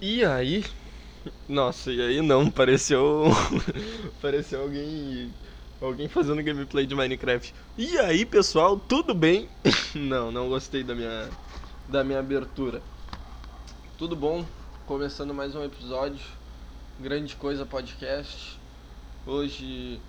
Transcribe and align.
E 0.00 0.24
aí? 0.24 0.64
Nossa, 1.48 1.90
e 1.90 2.00
aí 2.00 2.22
não, 2.22 2.48
pareceu. 2.48 3.24
pareceu 4.22 4.62
alguém. 4.62 5.34
Alguém 5.80 6.08
fazendo 6.08 6.40
gameplay 6.40 6.86
de 6.86 6.94
Minecraft. 6.94 7.52
E 7.76 7.98
aí, 7.98 8.24
pessoal, 8.24 8.78
tudo 8.78 9.12
bem? 9.12 9.48
não, 9.94 10.30
não 10.30 10.48
gostei 10.48 10.84
da 10.84 10.94
minha. 10.94 11.28
da 11.88 12.04
minha 12.04 12.20
abertura. 12.20 12.80
Tudo 13.96 14.14
bom? 14.14 14.46
Começando 14.86 15.34
mais 15.34 15.56
um 15.56 15.64
episódio. 15.64 16.24
Grande 17.00 17.34
Coisa 17.34 17.66
Podcast. 17.66 18.56
Hoje 19.26 20.00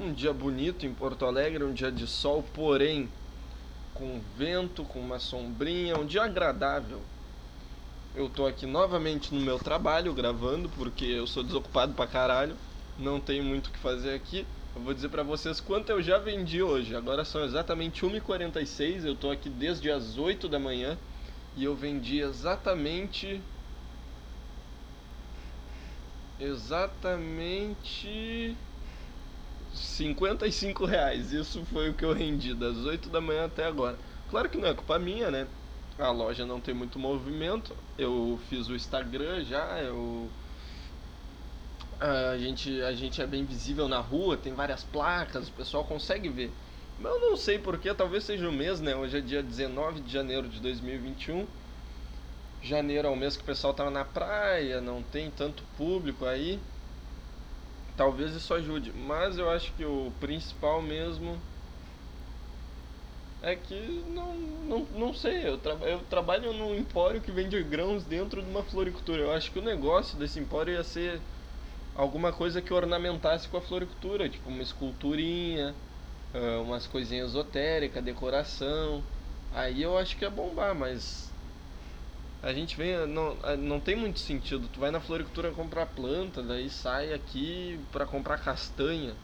um 0.00 0.14
dia 0.14 0.32
bonito 0.32 0.86
em 0.86 0.94
Porto 0.94 1.26
Alegre, 1.26 1.62
um 1.62 1.74
dia 1.74 1.92
de 1.92 2.06
sol, 2.06 2.42
porém 2.54 3.06
com 3.92 4.18
vento, 4.36 4.82
com 4.84 4.98
uma 4.98 5.18
sombrinha, 5.18 5.98
um 5.98 6.06
dia 6.06 6.22
agradável. 6.22 7.02
Eu 8.16 8.30
tô 8.30 8.46
aqui 8.46 8.64
novamente 8.64 9.34
no 9.34 9.40
meu 9.42 9.58
trabalho 9.58 10.14
gravando, 10.14 10.70
porque 10.70 11.04
eu 11.04 11.26
sou 11.26 11.42
desocupado 11.42 11.92
pra 11.92 12.06
caralho, 12.06 12.56
não 12.98 13.20
tenho 13.20 13.44
muito 13.44 13.66
o 13.66 13.70
que 13.70 13.78
fazer 13.78 14.14
aqui. 14.14 14.46
Eu 14.74 14.80
vou 14.80 14.94
dizer 14.94 15.10
pra 15.10 15.22
vocês 15.22 15.60
quanto 15.60 15.90
eu 15.90 16.02
já 16.02 16.16
vendi 16.16 16.62
hoje. 16.62 16.96
Agora 16.96 17.26
são 17.26 17.44
exatamente 17.44 18.06
1h46, 18.06 19.04
eu 19.04 19.14
tô 19.14 19.30
aqui 19.30 19.50
desde 19.50 19.90
as 19.90 20.16
8 20.16 20.48
da 20.48 20.58
manhã 20.58 20.96
e 21.54 21.64
eu 21.64 21.74
vendi 21.74 22.20
exatamente 22.20 23.38
exatamente 26.40 28.56
55 29.74 30.86
reais. 30.86 31.32
Isso 31.32 31.66
foi 31.66 31.90
o 31.90 31.94
que 31.94 32.06
eu 32.06 32.14
rendi 32.14 32.54
das 32.54 32.78
8 32.78 33.10
da 33.10 33.20
manhã 33.20 33.44
até 33.44 33.66
agora. 33.66 33.98
Claro 34.30 34.48
que 34.48 34.56
não 34.56 34.68
é 34.68 34.72
culpa 34.72 34.98
minha, 34.98 35.30
né? 35.30 35.46
A 35.98 36.10
loja 36.10 36.46
não 36.46 36.62
tem 36.62 36.74
muito 36.74 36.98
movimento. 36.98 37.76
Eu 37.98 38.38
fiz 38.48 38.68
o 38.68 38.74
Instagram 38.74 39.44
já, 39.44 39.80
eu 39.80 40.30
a 42.00 42.36
gente, 42.36 42.82
a 42.82 42.92
gente 42.92 43.22
é 43.22 43.26
bem 43.26 43.44
visível 43.44 43.88
na 43.88 43.98
rua, 43.98 44.36
tem 44.36 44.52
várias 44.52 44.84
placas, 44.84 45.48
o 45.48 45.52
pessoal 45.52 45.84
consegue 45.84 46.28
ver. 46.28 46.52
Mas 46.98 47.12
eu 47.12 47.20
não 47.20 47.36
sei 47.36 47.58
porquê, 47.58 47.92
talvez 47.94 48.24
seja 48.24 48.48
o 48.48 48.52
mês, 48.52 48.80
né? 48.80 48.94
Hoje 48.94 49.18
é 49.18 49.20
dia 49.20 49.42
19 49.42 50.00
de 50.00 50.12
janeiro 50.12 50.48
de 50.48 50.60
2021. 50.60 51.46
Janeiro 52.62 53.08
é 53.08 53.10
o 53.10 53.16
mês 53.16 53.36
que 53.36 53.42
o 53.42 53.46
pessoal 53.46 53.72
tava 53.72 53.90
na 53.90 54.04
praia, 54.04 54.80
não 54.80 55.02
tem 55.02 55.30
tanto 55.30 55.62
público 55.76 56.24
aí. 56.24 56.58
Talvez 57.96 58.34
isso 58.34 58.52
ajude, 58.52 58.92
mas 58.92 59.38
eu 59.38 59.48
acho 59.48 59.72
que 59.72 59.84
o 59.84 60.12
principal 60.20 60.82
mesmo 60.82 61.40
é 63.46 63.54
que 63.54 64.04
não, 64.08 64.34
não, 64.36 64.86
não 64.92 65.14
sei, 65.14 65.48
eu, 65.48 65.56
tra 65.56 65.74
eu 65.82 66.00
trabalho 66.10 66.52
num 66.52 66.74
empório 66.74 67.20
que 67.20 67.30
vende 67.30 67.62
grãos 67.62 68.02
dentro 68.02 68.42
de 68.42 68.50
uma 68.50 68.64
floricultura. 68.64 69.22
Eu 69.22 69.32
acho 69.32 69.52
que 69.52 69.60
o 69.60 69.62
negócio 69.62 70.18
desse 70.18 70.40
empório 70.40 70.74
ia 70.74 70.82
ser 70.82 71.20
alguma 71.94 72.32
coisa 72.32 72.60
que 72.60 72.74
ornamentasse 72.74 73.48
com 73.48 73.56
a 73.56 73.60
floricultura, 73.60 74.28
tipo 74.28 74.48
uma 74.48 74.62
esculturinha, 74.62 75.72
uh, 76.34 76.62
umas 76.62 76.88
coisinhas 76.88 77.28
esotéricas, 77.30 78.02
decoração. 78.02 79.00
Aí 79.54 79.80
eu 79.80 79.96
acho 79.96 80.16
que 80.16 80.24
ia 80.24 80.30
bombar, 80.30 80.74
mas 80.74 81.32
a 82.42 82.52
gente 82.52 82.76
vem, 82.76 83.06
não, 83.06 83.36
não 83.58 83.78
tem 83.78 83.94
muito 83.94 84.18
sentido. 84.18 84.68
Tu 84.72 84.80
vai 84.80 84.90
na 84.90 84.98
floricultura 84.98 85.52
comprar 85.52 85.86
planta, 85.86 86.42
daí 86.42 86.68
sai 86.68 87.12
aqui 87.12 87.78
para 87.92 88.04
comprar 88.06 88.38
castanha. 88.38 89.14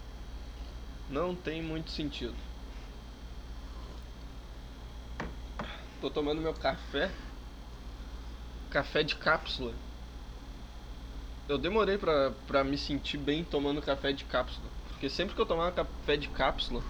Não 1.11 1.34
tem 1.34 1.61
muito 1.61 1.91
sentido. 1.91 2.52
Tô 6.03 6.11
tomando 6.11 6.42
meu 6.42 6.53
café. 6.53 7.12
Café 8.70 9.05
de 9.05 9.14
cápsula. 9.14 9.72
Eu 11.48 11.56
demorei 11.56 11.97
pra, 11.97 12.33
pra 12.45 12.64
me 12.64 12.77
sentir 12.77 13.19
bem 13.19 13.45
tomando 13.45 13.81
café 13.81 14.12
de 14.12 14.25
cápsula. 14.25 14.67
Porque 14.89 15.08
sempre 15.08 15.33
que 15.33 15.41
eu 15.41 15.47
tomava 15.47 15.70
café 15.70 16.17
de 16.17 16.27
cápsula, 16.27 16.83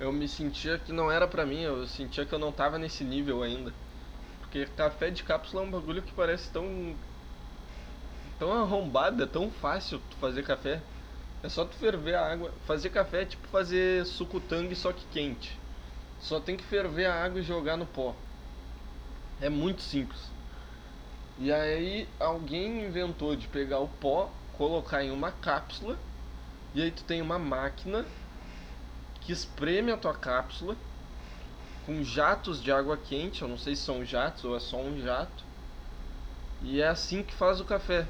eu 0.00 0.12
me 0.12 0.26
sentia 0.26 0.80
que 0.80 0.90
não 0.90 1.12
era 1.12 1.28
pra 1.28 1.46
mim. 1.46 1.60
Eu 1.60 1.86
sentia 1.86 2.26
que 2.26 2.32
eu 2.32 2.40
não 2.40 2.50
tava 2.50 2.76
nesse 2.76 3.04
nível 3.04 3.44
ainda. 3.44 3.72
Porque 4.40 4.66
café 4.66 5.08
de 5.10 5.22
cápsula 5.22 5.62
é 5.62 5.66
um 5.66 5.70
bagulho 5.70 6.02
que 6.02 6.12
parece 6.12 6.50
tão. 6.50 6.96
tão 8.36 8.52
arrombado, 8.52 9.22
é 9.22 9.26
tão 9.26 9.48
fácil 9.48 10.00
tu 10.10 10.16
fazer 10.16 10.42
café. 10.42 10.82
É 11.40 11.48
só 11.48 11.64
tu 11.64 11.76
ferver 11.76 12.16
a 12.16 12.32
água. 12.32 12.52
Fazer 12.66 12.90
café 12.90 13.22
é 13.22 13.26
tipo 13.26 13.46
fazer 13.46 14.04
suco 14.06 14.40
tangue 14.40 14.74
só 14.74 14.92
que 14.92 15.06
quente. 15.12 15.62
Só 16.24 16.40
tem 16.40 16.56
que 16.56 16.64
ferver 16.64 17.04
a 17.04 17.22
água 17.22 17.38
e 17.38 17.44
jogar 17.44 17.76
no 17.76 17.84
pó. 17.84 18.16
É 19.40 19.50
muito 19.50 19.82
simples. 19.82 20.20
E 21.38 21.52
aí 21.52 22.08
alguém 22.18 22.86
inventou 22.86 23.36
de 23.36 23.46
pegar 23.46 23.80
o 23.80 23.88
pó, 23.88 24.30
colocar 24.56 25.04
em 25.04 25.10
uma 25.10 25.30
cápsula, 25.30 25.98
e 26.74 26.80
aí 26.80 26.90
tu 26.90 27.04
tem 27.04 27.20
uma 27.20 27.38
máquina 27.38 28.06
que 29.20 29.32
espreme 29.32 29.92
a 29.92 29.98
tua 29.98 30.14
cápsula 30.14 30.76
com 31.84 32.02
jatos 32.02 32.62
de 32.62 32.72
água 32.72 32.96
quente, 32.96 33.42
eu 33.42 33.48
não 33.48 33.58
sei 33.58 33.76
se 33.76 33.82
são 33.82 34.02
jatos 34.02 34.44
ou 34.44 34.56
é 34.56 34.60
só 34.60 34.78
um 34.78 35.02
jato. 35.02 35.44
E 36.62 36.80
é 36.80 36.88
assim 36.88 37.22
que 37.22 37.34
faz 37.34 37.60
o 37.60 37.66
café. 37.66 38.06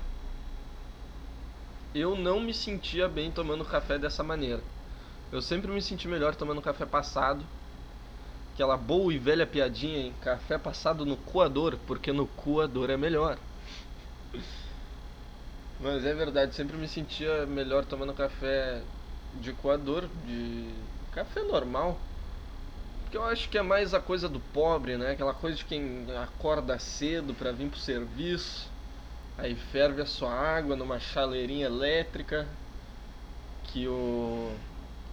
Eu 1.93 2.17
não 2.17 2.39
me 2.39 2.55
sentia 2.55 3.09
bem 3.09 3.33
tomando 3.33 3.65
café 3.65 3.99
dessa 3.99 4.23
maneira. 4.23 4.63
Eu 5.33 5.43
sempre 5.43 5.73
me 5.73 5.83
senti 5.83 6.07
melhor 6.07 6.37
tomando 6.37 6.63
café 6.63 6.87
passado. 6.87 7.45
Aquela 8.55 8.77
boa 8.77 9.13
e 9.13 9.19
velha 9.19 9.47
piadinha 9.47 10.07
em 10.07 10.13
café 10.15 10.57
passado 10.57 11.05
no 11.05 11.17
coador, 11.17 11.77
porque 11.87 12.13
no 12.13 12.27
coador 12.27 12.89
é 12.89 12.97
melhor. 12.97 13.37
Mas 15.81 16.07
é 16.07 16.15
verdade, 16.15 16.55
sempre 16.55 16.77
me 16.77 16.89
sentia 16.89 17.45
melhor 17.45 17.85
tomando 17.85 18.15
café 18.15 18.81
de 19.35 19.53
coador, 19.53 20.09
de 20.27 20.71
café 21.13 21.43
normal 21.43 21.99
que 23.15 23.19
eu 23.19 23.25
acho 23.25 23.49
que 23.49 23.57
é 23.57 23.63
mais 23.63 23.95
a 23.95 24.01
coisa 24.01 24.29
do 24.29 24.41
pobre, 24.41 24.97
né? 24.97 25.13
Aquela 25.13 25.33
coisa 25.33 25.57
de 25.57 25.65
quem 25.65 26.05
acorda 26.21 26.77
cedo 26.81 27.33
para 27.33 27.53
vir 27.53 27.71
pro 27.71 27.79
serviço, 27.79 28.69
aí 29.39 29.55
ferve 29.55 30.03
a 30.03 30.07
sua 30.07 30.33
água 30.33 30.75
numa 30.75 30.99
chaleirinha 30.99 31.67
elétrica, 31.67 32.45
que 33.63 33.87
o 33.87 34.51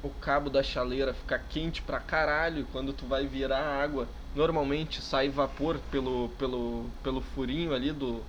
o 0.03 0.09
cabo 0.09 0.50
da 0.50 0.63
chaleira 0.63 1.13
fica 1.13 1.38
quente 1.38 1.81
pra 1.81 2.00
caralho, 2.00 2.67
quando 2.72 2.94
tu 2.94 3.06
vai 3.06 3.28
virar 3.28 3.59
a 3.59 3.84
água, 3.84 4.07
normalmente 4.35 5.01
sai 5.01 5.29
vapor 5.29 5.79
pelo 5.91 6.29
pelo 6.39 6.89
pelo 7.03 7.22
furinho 7.22 7.73
ali 7.73 7.91
do 7.91 8.23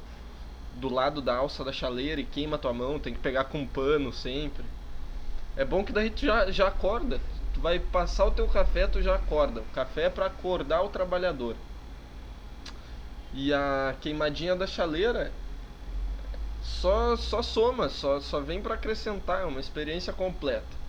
do 0.75 0.89
lado 0.89 1.21
da 1.21 1.37
alça 1.37 1.65
da 1.65 1.73
chaleira 1.73 2.21
e 2.21 2.25
queima 2.25 2.59
tua 2.59 2.73
mão, 2.73 2.99
tem 2.99 3.13
que 3.13 3.21
pegar 3.21 3.45
com 3.45 3.67
pano 3.67 4.13
sempre. 4.13 4.65
É 5.57 5.65
bom 5.65 5.85
que 5.85 5.93
daí 5.93 6.11
tu 6.11 6.25
já, 6.25 6.51
já 6.51 6.69
acorda, 6.69 7.21
tu 7.53 7.61
vai 7.61 7.79
passar 7.79 8.27
o 8.27 8.31
teu 8.31 8.49
café, 8.49 8.87
tu 8.87 9.03
já 9.03 9.15
acorda. 9.15 9.61
O 9.61 9.75
café 9.75 10.05
é 10.05 10.11
para 10.11 10.27
acordar 10.27 10.83
o 10.83 10.89
trabalhador. 10.89 11.57
E 13.35 13.53
a 13.53 13.95
queimadinha 14.01 14.57
da 14.57 14.67
chaleira 14.67 15.33
só 16.63 17.17
só 17.17 17.43
soma, 17.43 17.89
só 17.89 18.21
só 18.21 18.41
vem 18.41 18.63
para 18.63 18.75
acrescentar, 18.75 19.43
é 19.43 19.45
uma 19.45 19.61
experiência 19.61 20.13
completa. 20.13 20.82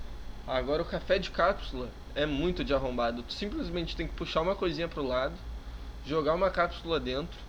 Agora 0.45 0.81
o 0.81 0.85
café 0.85 1.17
de 1.17 1.31
cápsula 1.31 1.89
é 2.13 2.25
muito 2.25 2.63
de 2.63 2.73
arrombado. 2.73 3.23
Tu 3.23 3.33
simplesmente 3.33 3.95
tem 3.95 4.07
que 4.07 4.13
puxar 4.13 4.41
uma 4.41 4.55
coisinha 4.55 4.87
pro 4.87 5.05
lado, 5.05 5.35
jogar 6.05 6.33
uma 6.33 6.49
cápsula 6.49 6.99
dentro, 6.99 7.39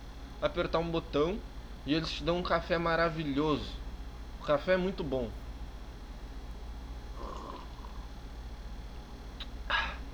apertar 0.41 0.79
um 0.79 0.89
botão 0.89 1.39
e 1.85 1.93
eles 1.93 2.11
te 2.11 2.23
dão 2.23 2.37
um 2.37 2.43
café 2.43 2.77
maravilhoso. 2.77 3.69
O 4.41 4.43
café 4.43 4.73
é 4.73 4.77
muito 4.77 5.03
bom. 5.03 5.29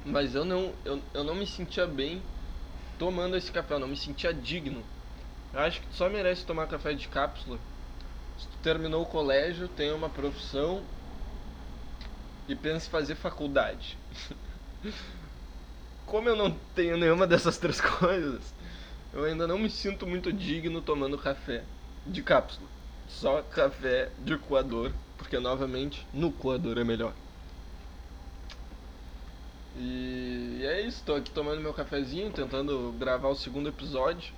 Mas 0.03 0.34
eu 0.34 0.44
não, 0.44 0.74
eu, 0.84 1.02
eu 1.13 1.24
não 1.24 1.36
me 1.36 1.46
sentia 1.46 1.86
bem 1.86 2.24
tomando 2.98 3.38
esse 3.38 3.52
café, 3.52 3.75
eu 3.75 3.80
não 3.80 3.88
me 3.88 3.98
sentia 3.98 4.34
digno. 4.34 4.84
Eu 5.53 5.59
acho 5.59 5.81
que 5.81 5.88
tu 5.88 5.96
só 5.96 6.09
merece 6.09 6.46
tomar 6.46 6.68
café 6.68 6.94
de 6.94 7.07
cápsula 7.07 7.60
se 8.42 8.48
tu 8.48 8.57
terminou 8.63 9.04
o 9.04 9.06
colégio, 9.06 9.68
tem 9.68 9.92
uma 9.92 10.10
profissão 10.10 10.81
e 12.51 12.56
pensa 12.56 12.88
em 12.88 12.92
fazer 12.92 13.15
faculdade. 13.15 13.98
Como 16.06 16.27
eu 16.27 16.36
não 16.36 16.51
tenho 16.75 16.98
nenhuma 16.98 17.25
dessas 17.25 17.57
três 17.57 17.80
coisas, 17.81 18.53
eu 19.13 19.24
ainda 19.24 19.48
não 19.48 19.57
me 19.57 19.69
sinto 19.69 20.06
muito 20.06 20.33
digno 20.33 20.81
tomando 20.81 21.18
café 21.18 21.63
de 22.06 22.21
cápsula. 22.21 22.68
Só 23.07 23.42
café 23.42 24.09
de 24.19 24.38
coador, 24.38 24.92
porque 25.18 25.39
novamente 25.39 26.06
no 26.13 26.31
coador 26.31 26.77
é 26.77 26.83
melhor. 26.83 27.13
E 29.77 30.62
é 30.63 30.81
isso, 30.81 31.01
tô 31.06 31.15
aqui 31.15 31.31
tomando 31.31 31.62
meu 31.62 31.74
cafezinho, 31.74 32.31
tentando 32.31 32.94
gravar 33.00 33.30
o 33.30 33.36
segundo 33.36 33.69
episódio. 33.69 34.33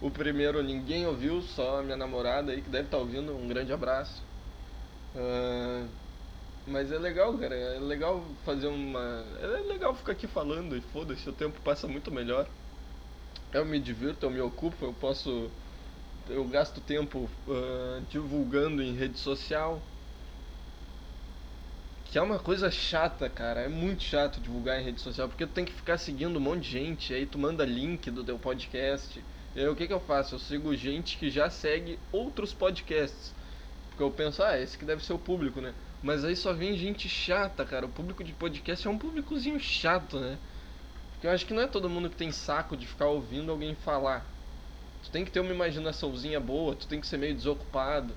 O 0.00 0.10
primeiro 0.10 0.62
ninguém 0.62 1.06
ouviu, 1.06 1.40
só 1.42 1.82
minha 1.82 1.96
namorada 1.96 2.50
aí 2.50 2.60
que 2.60 2.68
deve 2.68 2.86
estar 2.86 2.96
tá 2.96 3.02
ouvindo. 3.02 3.34
Um 3.36 3.46
grande 3.46 3.72
abraço. 3.72 4.22
Uh, 5.14 5.88
mas 6.66 6.90
é 6.90 6.98
legal, 6.98 7.36
cara. 7.38 7.54
É 7.54 7.78
legal 7.78 8.24
fazer 8.44 8.66
uma. 8.66 9.24
É 9.40 9.46
legal 9.68 9.94
ficar 9.94 10.12
aqui 10.12 10.26
falando 10.26 10.76
e 10.76 10.80
foda-se, 10.80 11.28
o 11.28 11.32
tempo 11.32 11.60
passa 11.62 11.86
muito 11.86 12.10
melhor. 12.10 12.48
Eu 13.52 13.64
me 13.64 13.78
divirto, 13.78 14.26
eu 14.26 14.30
me 14.30 14.40
ocupo, 14.40 14.84
eu 14.84 14.92
posso 14.92 15.50
eu 16.28 16.44
gasto 16.44 16.80
tempo 16.80 17.30
uh, 17.46 18.02
divulgando 18.10 18.82
em 18.82 18.94
rede 18.94 19.18
social. 19.18 19.80
Que 22.04 22.18
é 22.18 22.22
uma 22.22 22.38
coisa 22.38 22.70
chata, 22.70 23.28
cara. 23.28 23.60
É 23.60 23.68
muito 23.68 24.02
chato 24.02 24.40
divulgar 24.40 24.80
em 24.80 24.84
rede 24.84 25.00
social, 25.00 25.28
porque 25.28 25.46
tu 25.46 25.52
tem 25.52 25.64
que 25.64 25.72
ficar 25.72 25.98
seguindo 25.98 26.36
um 26.36 26.40
monte 26.40 26.62
de 26.62 26.70
gente, 26.70 27.14
aí 27.14 27.26
tu 27.26 27.38
manda 27.38 27.64
link 27.64 28.10
do 28.10 28.24
teu 28.24 28.38
podcast. 28.38 29.22
E 29.54 29.60
aí 29.60 29.68
o 29.68 29.76
que, 29.76 29.86
que 29.86 29.92
eu 29.92 30.00
faço? 30.00 30.34
Eu 30.34 30.38
sigo 30.38 30.74
gente 30.76 31.16
que 31.16 31.30
já 31.30 31.48
segue 31.50 31.98
outros 32.12 32.52
podcasts. 32.52 33.34
Porque 33.88 34.02
eu 34.02 34.10
penso, 34.10 34.42
ah, 34.42 34.58
esse 34.58 34.76
que 34.76 34.84
deve 34.84 35.04
ser 35.04 35.14
o 35.14 35.18
público, 35.18 35.60
né? 35.60 35.74
Mas 36.02 36.24
aí 36.24 36.36
só 36.36 36.52
vem 36.52 36.76
gente 36.76 37.08
chata, 37.08 37.64
cara. 37.64 37.86
O 37.86 37.88
público 37.88 38.22
de 38.22 38.32
podcast 38.32 38.86
é 38.86 38.90
um 38.90 38.98
públicozinho 38.98 39.58
chato, 39.58 40.18
né? 40.18 40.38
Porque 41.12 41.26
eu 41.26 41.30
acho 41.30 41.46
que 41.46 41.54
não 41.54 41.62
é 41.62 41.66
todo 41.66 41.88
mundo 41.88 42.10
que 42.10 42.16
tem 42.16 42.30
saco 42.30 42.76
de 42.76 42.86
ficar 42.86 43.06
ouvindo 43.06 43.50
alguém 43.50 43.74
falar. 43.74 44.24
Tu 45.02 45.10
tem 45.10 45.24
que 45.24 45.30
ter 45.30 45.40
uma 45.40 45.52
imaginaçãozinha 45.52 46.38
boa, 46.38 46.74
tu 46.74 46.86
tem 46.86 47.00
que 47.00 47.06
ser 47.06 47.16
meio 47.16 47.34
desocupado. 47.34 48.14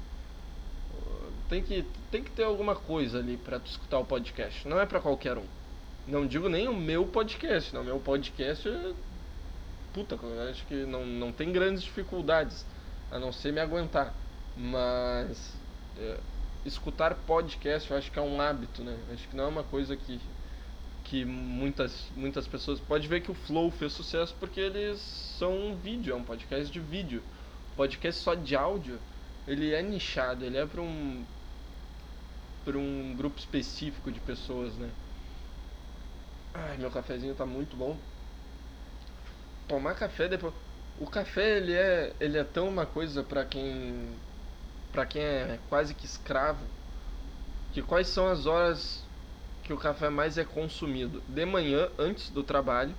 Tem 1.50 1.64
que, 1.64 1.84
tem 2.12 2.24
que 2.24 2.30
ter 2.30 2.44
alguma 2.44 2.76
coisa 2.76 3.18
ali 3.18 3.36
para 3.36 3.60
tu 3.60 3.66
escutar 3.72 3.98
o 3.98 4.06
podcast. 4.06 4.68
Não 4.68 4.80
é 4.80 4.86
para 4.86 5.00
qualquer 5.00 5.36
um. 5.36 5.46
Não 6.08 6.28
digo 6.28 6.48
nem 6.48 6.68
o 6.68 6.76
meu 6.76 7.08
podcast, 7.08 7.74
não. 7.74 7.84
Meu 7.84 8.00
podcast 8.00 8.70
é. 8.70 8.94
Puta, 9.92 10.18
eu 10.22 10.50
acho 10.50 10.64
que 10.68 10.86
não, 10.86 11.04
não 11.06 11.32
tem 11.32 11.52
grandes 11.52 11.82
dificuldades. 11.82 12.64
A 13.12 13.18
não 13.18 13.32
ser 13.32 13.52
me 13.52 13.60
aguentar. 13.60 14.14
Mas. 14.56 15.54
É, 15.98 16.20
escutar 16.66 17.16
podcast 17.16 17.90
eu 17.90 17.98
acho 17.98 18.12
que 18.12 18.20
é 18.20 18.22
um 18.22 18.40
hábito, 18.42 18.84
né? 18.84 18.98
Acho 19.14 19.28
que 19.28 19.36
não 19.36 19.46
é 19.46 19.48
uma 19.48 19.64
coisa 19.64 19.96
que 19.96 20.20
que 21.10 21.26
muitas, 21.26 22.08
muitas 22.16 22.48
pessoas. 22.48 22.80
Pode 22.80 23.08
ver 23.08 23.22
que 23.22 23.32
o 23.32 23.34
Flow 23.34 23.72
fez 23.72 23.92
sucesso 23.94 24.36
porque 24.40 24.60
eles 24.60 25.00
são 25.40 25.72
um 25.72 25.76
vídeo, 25.76 26.14
é 26.14 26.16
um 26.16 26.24
podcast 26.24 26.72
de 26.72 26.80
vídeo. 26.80 27.24
Podcast 27.76 28.22
só 28.22 28.36
de 28.36 28.56
áudio, 28.56 29.00
ele 29.48 29.74
é 29.74 29.82
nichado, 29.82 30.46
ele 30.46 30.58
é 30.58 30.66
para 30.66 30.82
um 30.82 31.26
para 32.64 32.78
um 32.78 33.16
grupo 33.18 33.40
específico 33.40 34.12
de 34.12 34.20
pessoas, 34.20 34.76
né? 34.76 34.90
Ai, 36.54 36.78
meu 36.78 36.92
cafezinho 36.92 37.34
tá 37.34 37.46
muito 37.46 37.76
bom. 37.76 37.98
Tomar 39.68 39.96
café 39.96 40.28
depois. 40.28 40.54
O 41.00 41.08
café 41.08 41.58
ele 41.58 41.74
é 41.74 42.14
ele 42.20 42.38
é 42.38 42.44
tão 42.44 42.68
uma 42.68 42.86
coisa 42.86 43.24
para 43.24 43.46
quem 43.46 44.10
para 44.92 45.06
quem 45.06 45.22
é 45.22 45.60
quase 45.70 45.94
que 45.94 46.06
escravo 46.06 46.66
que 47.72 47.82
quais 47.82 48.08
são 48.08 48.28
as 48.28 48.46
horas 48.46 49.04
que 49.64 49.74
o 49.74 49.78
café 49.78 50.10
mais 50.10 50.38
é 50.38 50.44
consumido 50.44 51.22
de 51.28 51.46
manhã 51.46 51.88
antes 52.00 52.32
do 52.32 52.42
trabalho, 52.42 52.96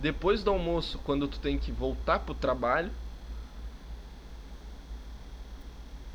depois 0.00 0.44
do 0.44 0.50
almoço 0.50 0.98
quando 0.98 1.26
tu 1.26 1.38
tem 1.38 1.58
que 1.58 1.72
voltar 1.72 2.18
pro 2.18 2.34
trabalho 2.34 2.90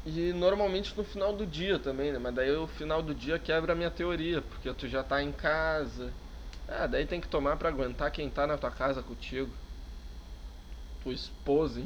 e 0.05 0.31
normalmente 0.31 0.95
no 0.95 1.03
final 1.03 1.33
do 1.33 1.45
dia 1.45 1.77
também, 1.77 2.13
né? 2.13 2.19
Mas 2.19 2.33
daí 2.33 2.55
o 2.55 2.65
final 2.65 3.01
do 3.01 3.13
dia 3.13 3.37
quebra 3.37 3.73
a 3.73 3.75
minha 3.75 3.91
teoria, 3.91 4.41
porque 4.41 4.73
tu 4.73 4.87
já 4.87 5.03
tá 5.03 5.21
em 5.21 5.33
casa. 5.33 6.13
Ah, 6.65 6.87
daí 6.87 7.05
tem 7.05 7.19
que 7.19 7.27
tomar 7.27 7.57
para 7.57 7.67
aguentar 7.67 8.09
quem 8.11 8.29
tá 8.29 8.47
na 8.47 8.57
tua 8.57 8.71
casa 8.71 9.01
contigo. 9.01 9.51
Tua 11.03 11.13
esposa 11.13 11.81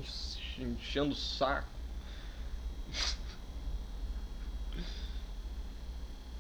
enchendo 0.60 1.14
o 1.14 1.16
saco. 1.16 1.81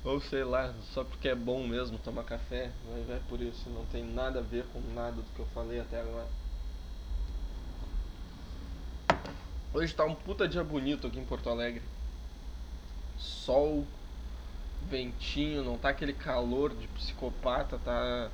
Ou 0.03 0.19
sei 0.19 0.43
lá, 0.43 0.73
só 0.93 1.03
porque 1.03 1.29
é 1.29 1.35
bom 1.35 1.65
mesmo 1.67 1.97
tomar 1.99 2.23
café, 2.23 2.71
mas 2.89 3.09
é 3.09 3.19
por 3.29 3.39
isso, 3.39 3.69
não 3.69 3.85
tem 3.85 4.03
nada 4.03 4.39
a 4.39 4.41
ver 4.41 4.65
com 4.73 4.81
nada 4.93 5.17
do 5.17 5.33
que 5.35 5.39
eu 5.39 5.45
falei 5.53 5.79
até 5.79 6.01
agora. 6.01 6.27
Hoje 9.73 9.93
tá 9.93 10.03
um 10.03 10.15
puta 10.15 10.47
dia 10.47 10.63
bonito 10.63 11.07
aqui 11.07 11.19
em 11.19 11.23
Porto 11.25 11.49
Alegre. 11.49 11.83
Sol, 13.17 13.85
ventinho, 14.89 15.63
não 15.63 15.77
tá 15.77 15.89
aquele 15.89 16.13
calor 16.13 16.75
de 16.75 16.87
psicopata, 16.87 17.77
tá. 17.77 18.29